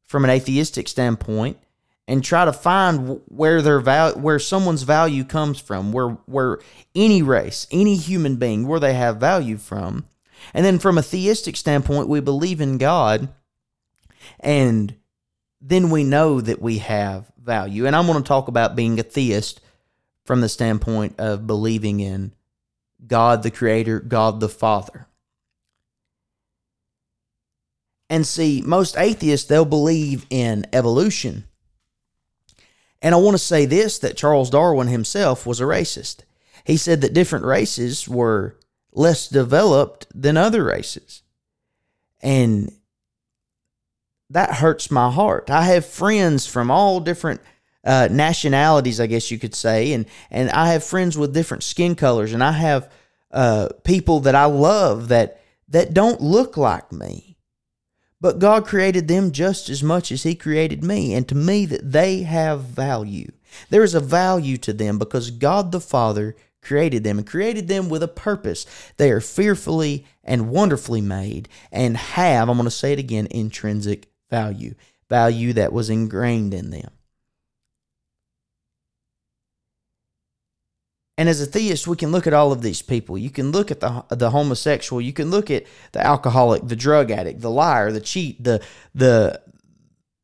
[0.05, 1.57] from an atheistic standpoint
[2.07, 6.59] and try to find where their val- where someone's value comes from, where where
[6.95, 10.05] any race, any human being, where they have value from.
[10.53, 13.29] And then from a theistic standpoint, we believe in God
[14.39, 14.95] and
[15.61, 17.85] then we know that we have value.
[17.85, 19.61] And I'm going to talk about being a theist
[20.25, 22.33] from the standpoint of believing in
[23.05, 25.07] God the creator, God the Father.
[28.09, 31.45] And see, most atheists, they'll believe in evolution.
[33.01, 36.23] And I want to say this that Charles Darwin himself was a racist.
[36.65, 38.57] He said that different races were
[38.91, 41.21] less developed than other races.
[42.21, 42.71] And
[44.29, 45.49] that hurts my heart.
[45.49, 47.41] I have friends from all different
[47.83, 51.95] uh, nationalities, I guess you could say, and and I have friends with different skin
[51.95, 52.91] colors, and I have
[53.31, 57.28] uh, people that I love that that don't look like me,
[58.21, 61.91] but God created them just as much as He created me, and to me that
[61.91, 63.31] they have value.
[63.69, 67.89] There is a value to them because God the Father created them and created them
[67.89, 68.65] with a purpose.
[68.97, 74.09] They are fearfully and wonderfully made and have, I'm going to say it again, intrinsic
[74.29, 74.75] value,
[75.09, 76.91] value that was ingrained in them.
[81.19, 83.17] And as a theist, we can look at all of these people.
[83.17, 85.01] You can look at the the homosexual.
[85.01, 88.63] You can look at the alcoholic, the drug addict, the liar, the cheat, the
[88.95, 89.41] the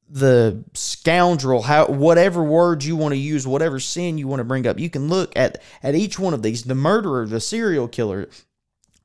[0.08, 4.66] the scoundrel, how whatever words you want to use, whatever sin you want to bring
[4.66, 4.80] up.
[4.80, 8.30] You can look at at each one of these, the murderer, the serial killer,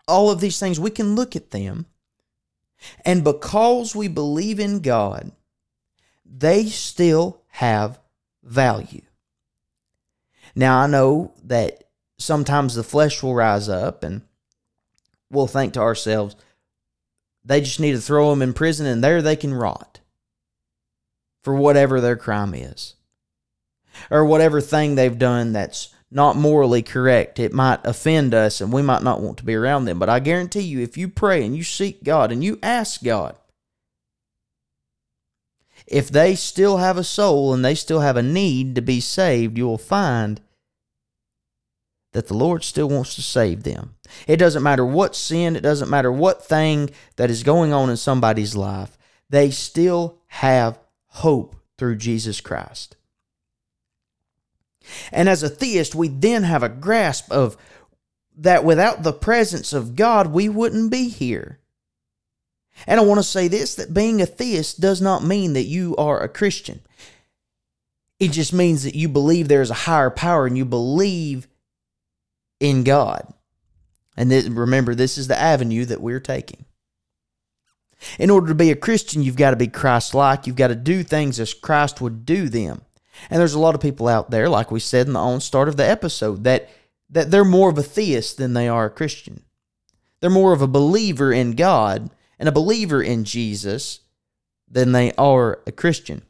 [0.07, 0.79] all of these things.
[0.79, 1.87] We can look at them,
[3.05, 5.33] and because we believe in God,
[6.25, 7.99] they still have
[8.45, 9.03] value.
[10.61, 11.85] Now, I know that
[12.19, 14.21] sometimes the flesh will rise up and
[15.31, 16.37] we'll think to ourselves,
[17.43, 20.01] they just need to throw them in prison and there they can rot
[21.43, 22.97] for whatever their crime is
[24.11, 27.39] or whatever thing they've done that's not morally correct.
[27.39, 29.99] It might offend us and we might not want to be around them.
[29.99, 33.35] But I guarantee you, if you pray and you seek God and you ask God,
[35.87, 39.57] if they still have a soul and they still have a need to be saved,
[39.57, 40.39] you will find
[42.13, 43.95] that the Lord still wants to save them.
[44.27, 47.97] It doesn't matter what sin, it doesn't matter what thing that is going on in
[47.97, 48.99] somebody's life,
[49.29, 52.97] they still have hope through Jesus Christ.
[55.13, 57.57] And as a theist, we then have a grasp of
[58.37, 61.59] that without the presence of God, we wouldn't be here.
[62.87, 65.95] And I want to say this that being a theist does not mean that you
[65.97, 66.81] are a Christian.
[68.19, 71.49] It just means that you believe there is a higher power and you believe
[72.61, 73.27] in God.
[74.17, 76.67] And this, remember, this is the avenue that we're taking.
[78.19, 80.47] In order to be a Christian, you've got to be Christ like.
[80.47, 82.83] You've got to do things as Christ would do them.
[83.29, 85.69] And there's a lot of people out there, like we said in the on start
[85.69, 86.71] of the episode, that,
[87.11, 89.43] that they're more of a theist than they are a Christian.
[90.21, 94.01] They're more of a believer in God and a believer in Jesus
[94.69, 96.23] than they are a Christian.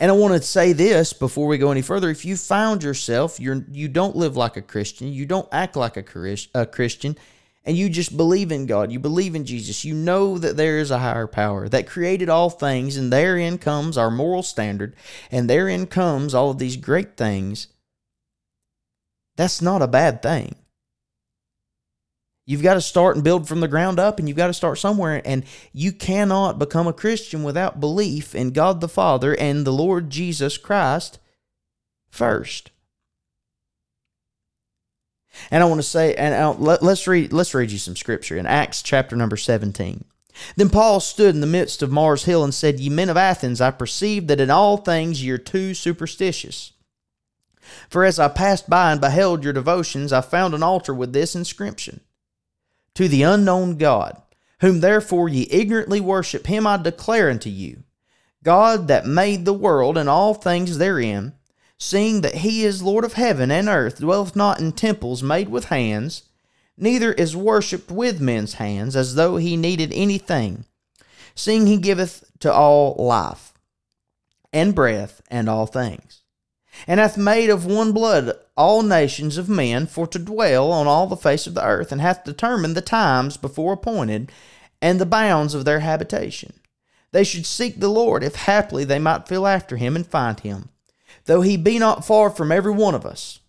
[0.00, 2.08] And I want to say this before we go any further.
[2.08, 5.98] If you found yourself, you're you don't live like a Christian, you don't act like
[5.98, 7.18] a, a Christian,
[7.64, 10.90] and you just believe in God, you believe in Jesus, you know that there is
[10.90, 14.96] a higher power that created all things, and therein comes our moral standard,
[15.30, 17.68] and therein comes all of these great things.
[19.36, 20.54] That's not a bad thing.
[22.50, 24.78] You've got to start and build from the ground up, and you've got to start
[24.78, 25.22] somewhere.
[25.24, 30.10] And you cannot become a Christian without belief in God the Father and the Lord
[30.10, 31.20] Jesus Christ
[32.10, 32.72] first.
[35.48, 38.46] And I want to say, and let, us read, let's read you some scripture in
[38.46, 40.04] Acts chapter number 17.
[40.56, 43.60] Then Paul stood in the midst of Mars Hill and said, Ye men of Athens,
[43.60, 46.72] I perceive that in all things ye are too superstitious.
[47.88, 51.36] For as I passed by and beheld your devotions, I found an altar with this
[51.36, 52.00] inscription
[52.94, 54.20] to the unknown God,
[54.60, 57.82] whom therefore ye ignorantly worship, him I declare unto you
[58.42, 61.34] God that made the world and all things therein,
[61.78, 65.66] seeing that he is Lord of heaven and earth, dwelleth not in temples made with
[65.66, 66.24] hands,
[66.76, 70.64] neither is worshipped with men's hands, as though he needed anything,
[71.34, 73.52] seeing he giveth to all life,
[74.52, 76.22] and breath, and all things,
[76.86, 81.06] and hath made of one blood all nations of men for to dwell on all
[81.06, 84.30] the face of the earth, and hath determined the times before appointed,
[84.82, 86.52] and the bounds of their habitation.
[87.10, 90.68] They should seek the Lord, if haply they might feel after him and find him,
[91.24, 93.40] though he be not far from every one of us.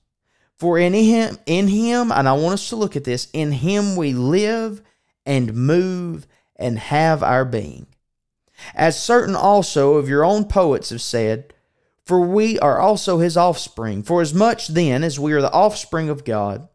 [0.58, 3.98] For in him, in him, and I want us to look at this, in him
[3.98, 4.82] we live
[5.26, 7.88] and move and have our being.
[8.74, 11.54] As certain also of your own poets have said,
[12.06, 14.04] for we are also his offspring.
[14.04, 16.68] For as much then as we are the offspring of God,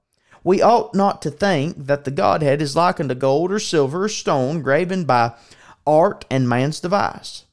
[0.44, 4.08] we ought not to think that the Godhead is likened to gold or silver or
[4.08, 5.34] stone graven by
[5.86, 7.44] art and man's device.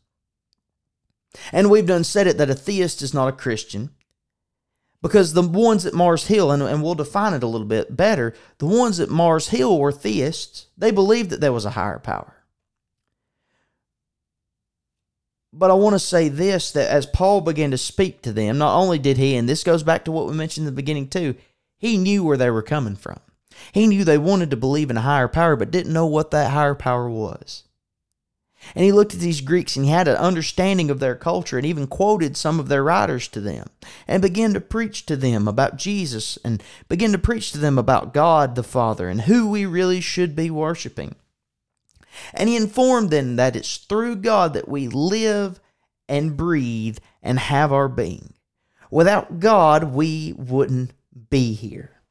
[1.51, 3.89] And we've done said it that a theist is not a Christian.
[5.01, 8.34] Because the ones at Mars Hill, and, and we'll define it a little bit better,
[8.59, 10.67] the ones at Mars Hill were theists.
[10.78, 12.42] They believed that there was a higher power.
[15.55, 18.75] But I want to say this that as Paul began to speak to them, not
[18.75, 21.35] only did he, and this goes back to what we mentioned in the beginning too,
[21.77, 23.19] he knew where they were coming from.
[23.71, 26.51] He knew they wanted to believe in a higher power, but didn't know what that
[26.51, 27.63] higher power was.
[28.75, 31.67] And he looked at these Greeks and he had an understanding of their culture and
[31.67, 33.67] even quoted some of their writers to them
[34.07, 38.13] and began to preach to them about Jesus and began to preach to them about
[38.13, 41.15] God the Father and who we really should be worshiping.
[42.34, 45.59] And he informed them that it's through God that we live
[46.07, 48.34] and breathe and have our being.
[48.91, 50.93] Without God, we wouldn't
[51.30, 52.01] be here.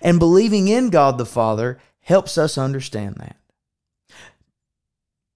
[0.00, 3.36] And believing in God the Father helps us understand that.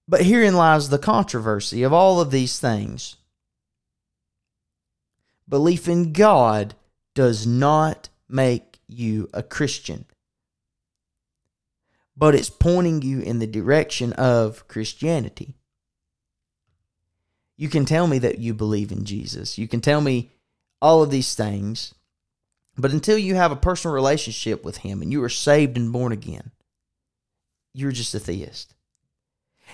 [0.07, 3.17] But herein lies the controversy of all of these things.
[5.47, 6.73] Belief in God
[7.13, 10.05] does not make you a Christian,
[12.19, 15.55] but it's pointing you in the direction of Christianity.
[17.55, 19.57] You can tell me that you believe in Jesus.
[19.57, 20.31] You can tell me
[20.81, 21.95] all of these things,
[22.77, 26.11] but until you have a personal relationship with Him and you are saved and born
[26.11, 26.51] again,
[27.73, 28.75] you're just a theist.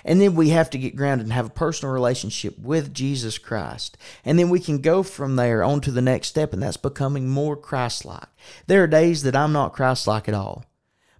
[0.04, 3.96] And then we have to get grounded and have a personal relationship with Jesus Christ.
[4.24, 7.28] And then we can go from there on to the next step, and that's becoming
[7.28, 8.28] more Christ like.
[8.68, 10.64] There are days that I'm not Christ like at all.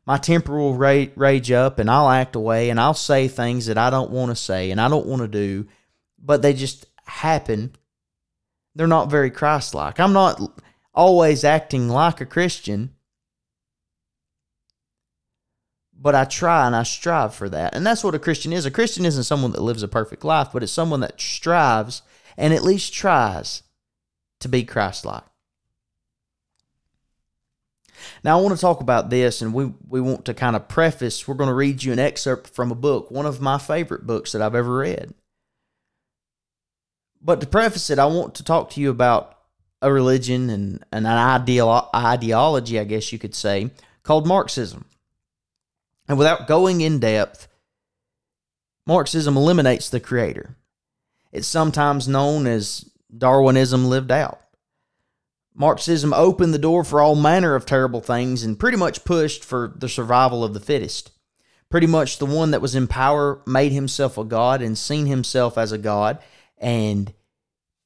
[0.06, 3.90] My temper will rage up, and I'll act away, and I'll say things that I
[3.90, 5.66] don't want to say and I don't want to do,
[6.18, 7.74] but they just happen.
[8.74, 9.98] They're not very Christ like.
[9.98, 10.40] I'm not
[10.94, 12.96] always acting like a Christian
[15.98, 17.74] but I try and I strive for that.
[17.74, 18.66] And that's what a Christian is.
[18.66, 22.02] A Christian isn't someone that lives a perfect life, but it's someone that strives
[22.36, 23.62] and at least tries
[24.40, 25.24] to be Christ like.
[28.24, 31.26] Now, I want to talk about this, and we, we want to kind of preface.
[31.26, 34.32] We're going to read you an excerpt from a book, one of my favorite books
[34.32, 35.14] that I've ever read.
[37.20, 39.36] But to preface it, I want to talk to you about
[39.82, 43.70] a religion and, and an ideal, ideology, I guess you could say,
[44.02, 44.86] called Marxism.
[46.08, 47.48] And without going in depth,
[48.86, 50.56] Marxism eliminates the creator.
[51.32, 54.40] It's sometimes known as Darwinism lived out.
[55.58, 59.72] Marxism opened the door for all manner of terrible things and pretty much pushed for
[59.74, 61.12] the survival of the fittest.
[61.70, 65.56] Pretty much the one that was in power made himself a god and seen himself
[65.56, 66.18] as a god
[66.58, 67.12] and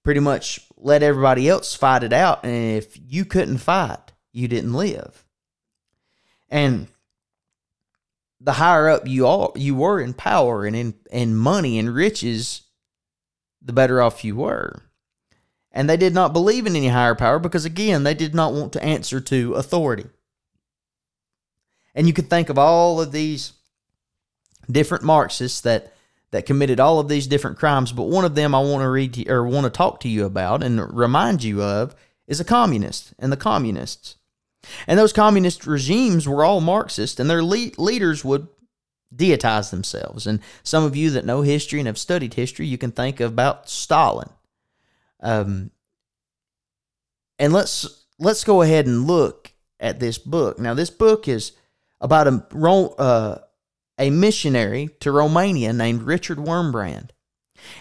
[0.03, 2.45] pretty much let everybody else fight it out.
[2.45, 5.25] And if you couldn't fight, you didn't live.
[6.49, 6.89] And
[8.41, 12.63] the higher up you are you were in power and in in money and riches,
[13.63, 14.83] the better off you were.
[15.73, 18.73] And they did not believe in any higher power because again, they did not want
[18.73, 20.07] to answer to authority.
[21.95, 23.53] And you could think of all of these
[24.71, 25.93] different Marxists that
[26.31, 29.15] that committed all of these different crimes, but one of them I want to read
[29.15, 31.95] to, or want to talk to you about and remind you of
[32.29, 34.17] is a communist and the communists.
[34.87, 38.47] And those communist regimes were all Marxist, and their le- leaders would
[39.15, 40.27] deitize themselves.
[40.27, 43.69] And some of you that know history and have studied history, you can think about
[43.69, 44.31] Stalin.
[45.23, 45.71] Um,
[47.39, 50.59] and let's let's go ahead and look at this book.
[50.59, 51.53] Now, this book is
[52.01, 52.59] about a
[52.99, 53.39] uh,
[53.99, 57.11] a missionary to Romania named Richard Wurmbrand,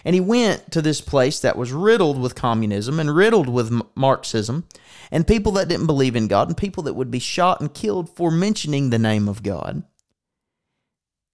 [0.04, 4.66] And he went to this place that was riddled with communism and riddled with Marxism
[5.10, 8.14] and people that didn't believe in God and people that would be shot and killed
[8.14, 9.82] for mentioning the name of God.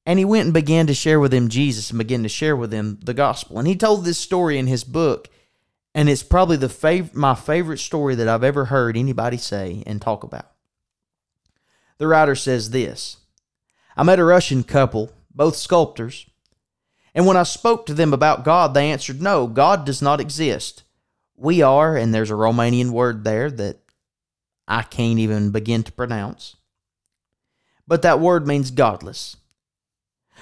[0.05, 2.71] And he went and began to share with them Jesus and began to share with
[2.71, 3.59] them the gospel.
[3.59, 5.29] And he told this story in his book,
[5.97, 10.01] and it's probably the fav- my favorite story that I've ever heard anybody say and
[10.01, 10.53] talk about.
[11.97, 13.17] The writer says this
[13.97, 16.27] I met a Russian couple, both sculptors,
[17.15, 20.83] and when I spoke to them about God, they answered, No, God does not exist.
[21.35, 23.79] We are, and there's a Romanian word there that
[24.69, 26.57] I can't even begin to pronounce.
[27.89, 29.39] But that word means godless.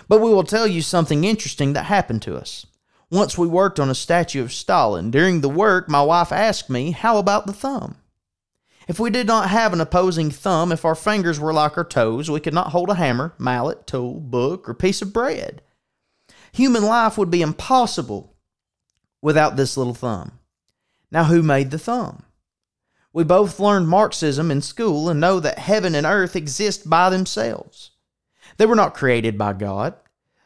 [0.09, 2.67] But we will tell you something interesting that happened to us.
[3.15, 5.09] Once we worked on a statue of Stalin.
[5.09, 7.99] During the work, my wife asked me, How about the thumb?
[8.89, 12.29] If we did not have an opposing thumb, if our fingers were like our toes,
[12.29, 15.63] we could not hold a hammer, mallet, tool, book, or piece of bread.
[16.55, 18.35] Human life would be impossible
[19.23, 20.41] without this little thumb.
[21.13, 22.25] Now, who made the thumb?
[23.13, 27.93] We both learned Marxism in school and know that heaven and earth exist by themselves.
[28.57, 29.95] They were not created by God.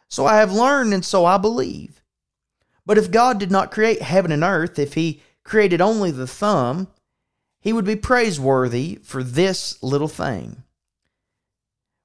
[0.07, 2.03] So I have learned and so I believe.
[2.89, 6.89] But if God did not create heaven and earth, if He created only the thumb,
[7.61, 10.63] He would be praiseworthy for this little thing.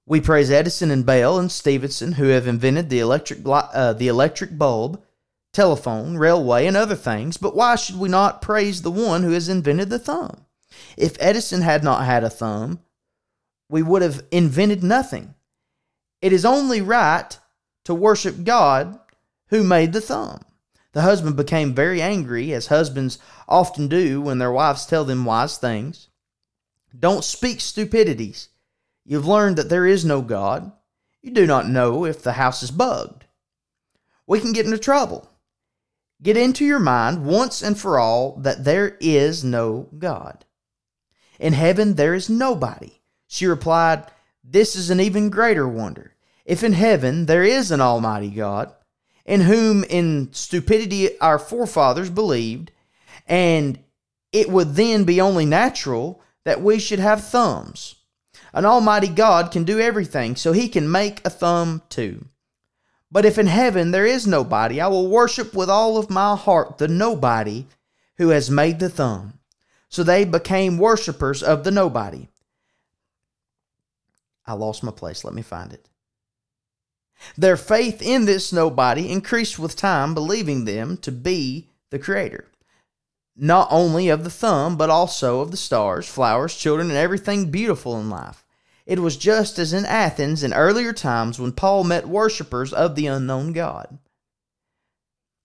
[0.06, 4.58] We praise Edison and Bell and Stephenson, who have invented the electric, uh, the electric
[4.58, 5.02] bulb
[5.54, 9.48] telephone, railway, and other things, but why should we not praise the one who has
[9.48, 10.46] invented the thumb?
[10.98, 12.80] If Edison had not had a thumb,
[13.70, 15.34] we would have invented nothing.
[16.22, 17.40] It is only right
[17.86, 19.00] to worship God
[19.48, 20.42] who made the thumb.
[20.94, 23.18] The husband became very angry, as husbands
[23.50, 26.08] often do when their wives tell them wise things.
[26.98, 28.50] Don't speak stupidities.
[29.04, 30.72] You've learned that there is no God.
[31.22, 33.26] You do not know if the house is bugged.
[34.28, 35.30] We can get into trouble.
[36.22, 40.46] Get into your mind once and for all that there is no God.
[41.40, 43.02] In heaven there is nobody.
[43.28, 44.06] She replied,
[44.44, 46.16] This is an even greater wonder.
[46.46, 48.74] If in heaven there is an Almighty God,
[49.26, 52.72] in whom in stupidity our forefathers believed,
[53.28, 53.80] and
[54.32, 57.96] it would then be only natural that we should have thumbs.
[58.54, 62.26] An Almighty God can do everything, so He can make a thumb too.
[63.12, 66.80] But if in heaven there is nobody, I will worship with all of my heart
[66.80, 67.68] the nobody
[68.18, 69.40] who has made the thumb.
[69.88, 72.28] So they became worshippers of the nobody.
[74.46, 75.24] I lost my place.
[75.24, 75.88] Let me find it.
[77.38, 82.46] Their faith in this nobody increased with time, believing them to be the Creator,
[83.36, 88.00] not only of the thumb, but also of the stars, flowers, children, and everything beautiful
[88.00, 88.46] in life.
[88.86, 93.08] It was just as in Athens in earlier times when Paul met worshippers of the
[93.08, 93.98] unknown God.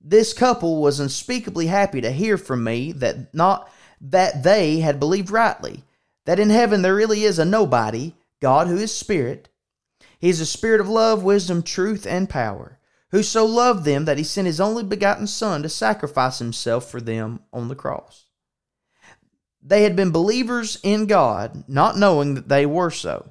[0.01, 3.71] This couple was unspeakably happy to hear from me that not
[4.01, 5.85] that they had believed rightly,
[6.25, 9.49] that in heaven there really is a nobody, God who is spirit,
[10.19, 12.79] he is a spirit of love, wisdom, truth, and power,
[13.11, 17.01] who so loved them that he sent his only begotten Son to sacrifice himself for
[17.01, 18.25] them on the cross.
[19.63, 23.31] They had been believers in God, not knowing that they were so.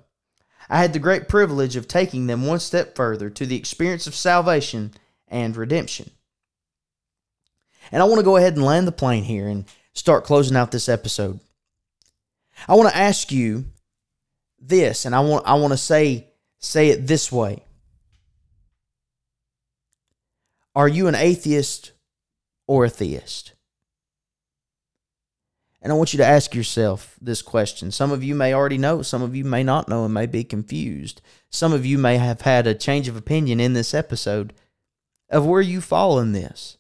[0.70, 4.16] I had the great privilege of taking them one step further to the experience of
[4.16, 4.92] salvation
[5.28, 6.12] and redemption.
[7.92, 10.72] And I want to go ahead and land the plane here and start closing out
[10.72, 11.40] this episode.
[12.68, 13.66] I want to ask you
[14.60, 16.28] this, and I want I want to say
[16.60, 17.64] say it this way
[20.76, 21.92] Are you an atheist
[22.68, 23.54] or a theist?
[25.82, 27.92] And I want you to ask yourself this question.
[27.92, 30.44] Some of you may already know, some of you may not know and may be
[30.44, 31.22] confused.
[31.50, 34.54] Some of you may have had a change of opinion in this episode
[35.30, 36.78] of where you fall in this.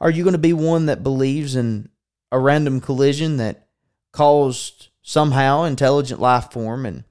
[0.00, 1.88] Are you going to be one that believes in
[2.30, 3.66] a random collision that
[4.12, 7.04] caused somehow intelligent life form and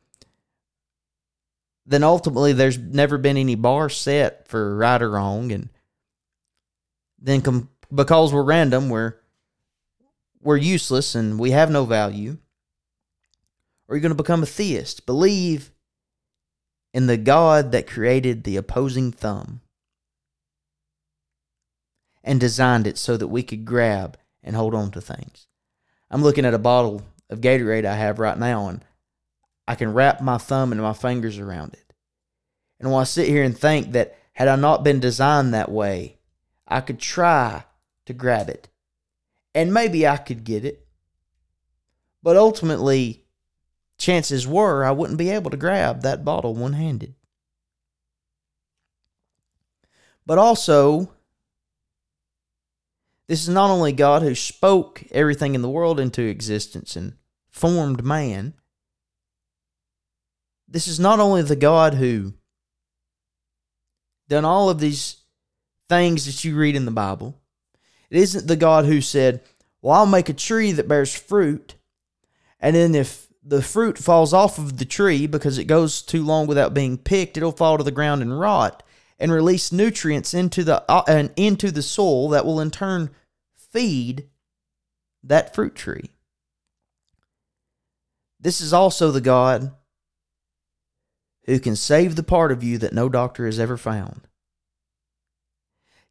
[1.86, 5.52] then ultimately there's never been any bar set for right or wrong.
[5.52, 5.70] And
[7.20, 9.16] then com- because we're random we're
[10.42, 12.38] we're useless and we have no value.
[13.88, 15.06] Or you're going to become a theist.
[15.06, 15.72] Believe
[16.94, 19.62] in the god that created the opposing thumb
[22.24, 25.48] and designed it so that we could grab and hold on to things.
[26.10, 28.86] I'm looking at a bottle of gatorade i have right now and
[29.68, 31.94] I can wrap my thumb and my fingers around it.
[32.80, 36.18] And while I sit here and think that had I not been designed that way,
[36.68, 37.64] I could try
[38.06, 38.68] to grab it.
[39.56, 40.86] And maybe I could get it.
[42.22, 43.26] But ultimately,
[43.98, 47.16] chances were I wouldn't be able to grab that bottle one handed.
[50.26, 51.12] But also,
[53.28, 57.14] this is not only God who spoke everything in the world into existence and
[57.50, 58.54] formed man,
[60.74, 62.34] this is not only the God who
[64.28, 65.18] done all of these
[65.88, 67.40] things that you read in the Bible.
[68.10, 69.42] It isn't the God who said,
[69.84, 71.76] Well, I'll make a tree that bears fruit,
[72.60, 76.48] and then if the fruit falls off of the tree because it goes too long
[76.48, 78.82] without being picked, it'll fall to the ground and rot
[79.20, 83.12] and release nutrients into the uh, and into the soil that will in turn
[83.56, 84.28] feed
[85.24, 86.10] that fruit tree.
[88.40, 89.72] This is also the God
[91.46, 94.28] who can save the part of you that no doctor has ever found,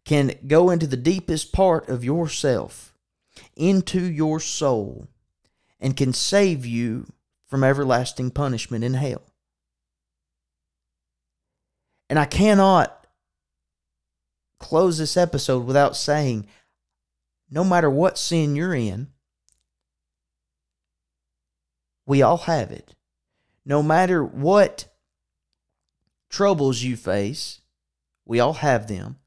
[0.05, 2.95] can go into the deepest part of yourself,
[3.57, 5.09] into your soul,
[5.81, 7.07] and can save you
[7.47, 9.23] from everlasting punishment in hell.
[12.09, 13.07] And I cannot
[14.59, 16.47] close this episode without saying
[17.51, 19.09] no matter what sin you're in,
[22.07, 22.95] we all have it.
[23.65, 24.92] No matter what
[26.33, 27.61] troubles you face,
[28.25, 29.19] we all have them.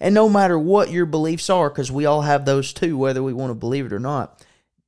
[0.00, 3.34] And no matter what your beliefs are, because we all have those too, whether we
[3.34, 4.42] want to believe it or not,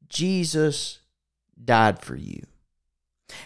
[0.08, 1.00] Jesus
[1.62, 2.46] died for you.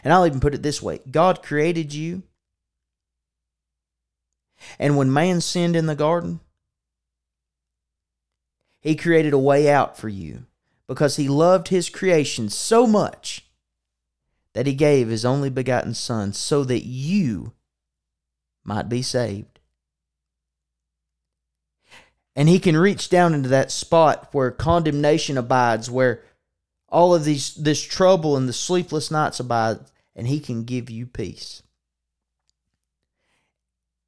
[0.05, 2.23] And I'll even put it this way God created you.
[4.79, 6.41] And when man sinned in the garden,
[8.81, 10.45] he created a way out for you
[10.87, 13.47] because he loved his creation so much
[14.53, 17.53] that he gave his only begotten Son so that you
[18.65, 19.61] might be saved.
[22.37, 26.23] And he can reach down into that spot where condemnation abides, where
[26.89, 29.79] all of these this trouble and the sleepless nights abide,
[30.15, 31.63] and he can give you peace.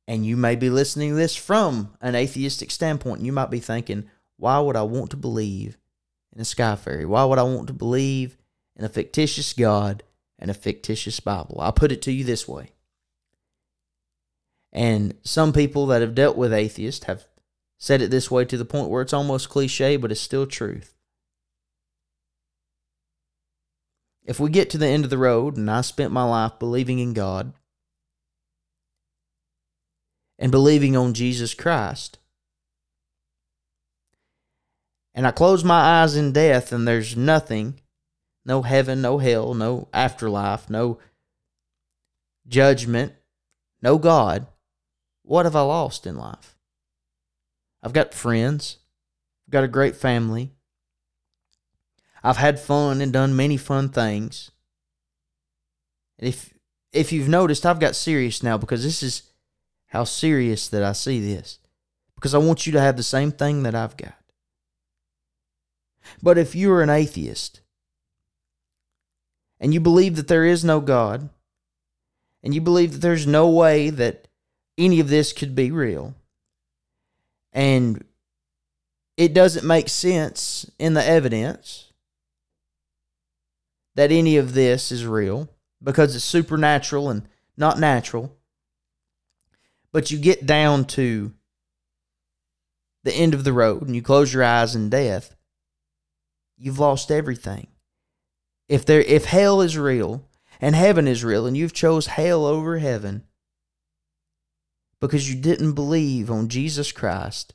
[0.08, 3.18] And you may be listening to this from an atheistic standpoint.
[3.18, 5.78] And you might be thinking, why would I want to believe
[6.34, 7.06] in a sky fairy?
[7.06, 8.36] Why would I want to believe
[8.76, 10.02] in a fictitious God
[10.38, 11.58] and a fictitious Bible?
[11.60, 12.70] I'll put it to you this way.
[14.72, 17.26] And some people that have dealt with atheists have
[17.78, 20.94] said it this way to the point where it's almost cliche, but it's still truth.
[24.24, 27.00] If we get to the end of the road and I spent my life believing
[27.00, 27.52] in God,
[30.42, 32.18] and believing on Jesus Christ.
[35.14, 37.78] And I close my eyes in death, and there's nothing
[38.44, 40.98] no heaven, no hell, no afterlife, no
[42.48, 43.12] judgment,
[43.80, 44.48] no God.
[45.22, 46.56] What have I lost in life?
[47.82, 48.78] I've got friends,
[49.46, 50.52] I've got a great family.
[52.24, 54.52] I've had fun and done many fun things.
[56.18, 56.54] And if
[56.92, 59.22] if you've noticed, I've got serious now because this is
[59.88, 61.58] how serious that I see this
[62.14, 64.14] because I want you to have the same thing that I've got.
[66.22, 67.60] But if you're an atheist
[69.58, 71.30] and you believe that there is no God
[72.42, 74.21] and you believe that there's no way that
[74.78, 76.14] any of this could be real
[77.52, 78.04] and
[79.16, 81.92] it doesn't make sense in the evidence
[83.94, 85.48] that any of this is real
[85.82, 88.34] because it's supernatural and not natural
[89.92, 91.32] but you get down to
[93.04, 95.34] the end of the road and you close your eyes in death,
[96.56, 97.68] you've lost everything.
[98.68, 100.24] If there if hell is real
[100.60, 103.24] and heaven is real and you've chose hell over heaven
[105.02, 107.54] because you didn't believe on Jesus Christ,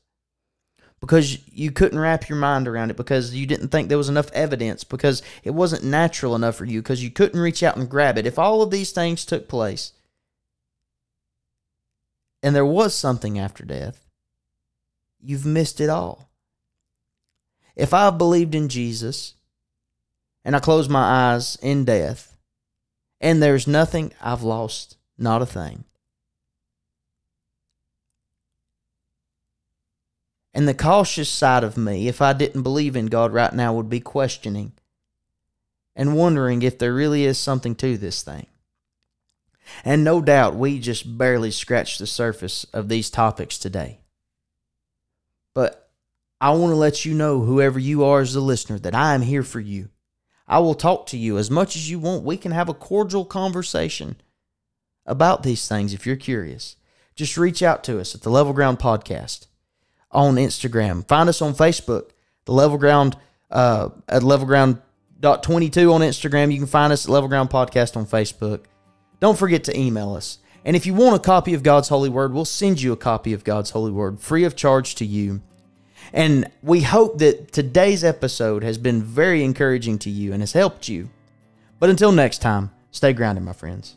[0.99, 4.29] because you couldn't wrap your mind around it, because you didn't think there was enough
[4.33, 8.17] evidence, because it wasn't natural enough for you, because you couldn't reach out and grab
[8.17, 8.27] it.
[8.27, 9.93] If all of these things took place,
[12.43, 14.05] and there was something after death,
[15.21, 16.29] you've missed it all.
[17.77, 19.35] If I believed in Jesus
[20.43, 22.35] and I closed my eyes in death
[23.21, 25.85] and there's nothing, I've lost not a thing.
[30.57, 33.91] And the cautious side of me, if I didn't believe in God right now, would
[33.91, 34.71] be questioning
[35.95, 38.47] and wondering if there really is something to this thing.
[39.85, 43.99] And no doubt we just barely scratched the surface of these topics today.
[45.53, 45.91] But
[46.41, 49.21] I want to let you know, whoever you are as a listener, that I am
[49.21, 49.89] here for you.
[50.47, 52.23] I will talk to you as much as you want.
[52.23, 54.15] We can have a cordial conversation
[55.05, 56.77] about these things if you're curious.
[57.15, 59.45] Just reach out to us at the Level Ground Podcast
[60.11, 61.07] on Instagram.
[61.07, 62.11] Find us on Facebook,
[62.45, 63.17] the Level Ground
[63.51, 64.81] uh, at Level Ground
[65.19, 66.51] dot twenty two on Instagram.
[66.51, 68.65] You can find us at Level Ground Podcast on Facebook.
[69.19, 70.39] Don't forget to email us.
[70.63, 73.33] And if you want a copy of God's Holy Word, we'll send you a copy
[73.33, 75.41] of God's Holy Word free of charge to you.
[76.13, 80.87] And we hope that today's episode has been very encouraging to you and has helped
[80.87, 81.09] you.
[81.79, 83.96] But until next time, stay grounded, my friends.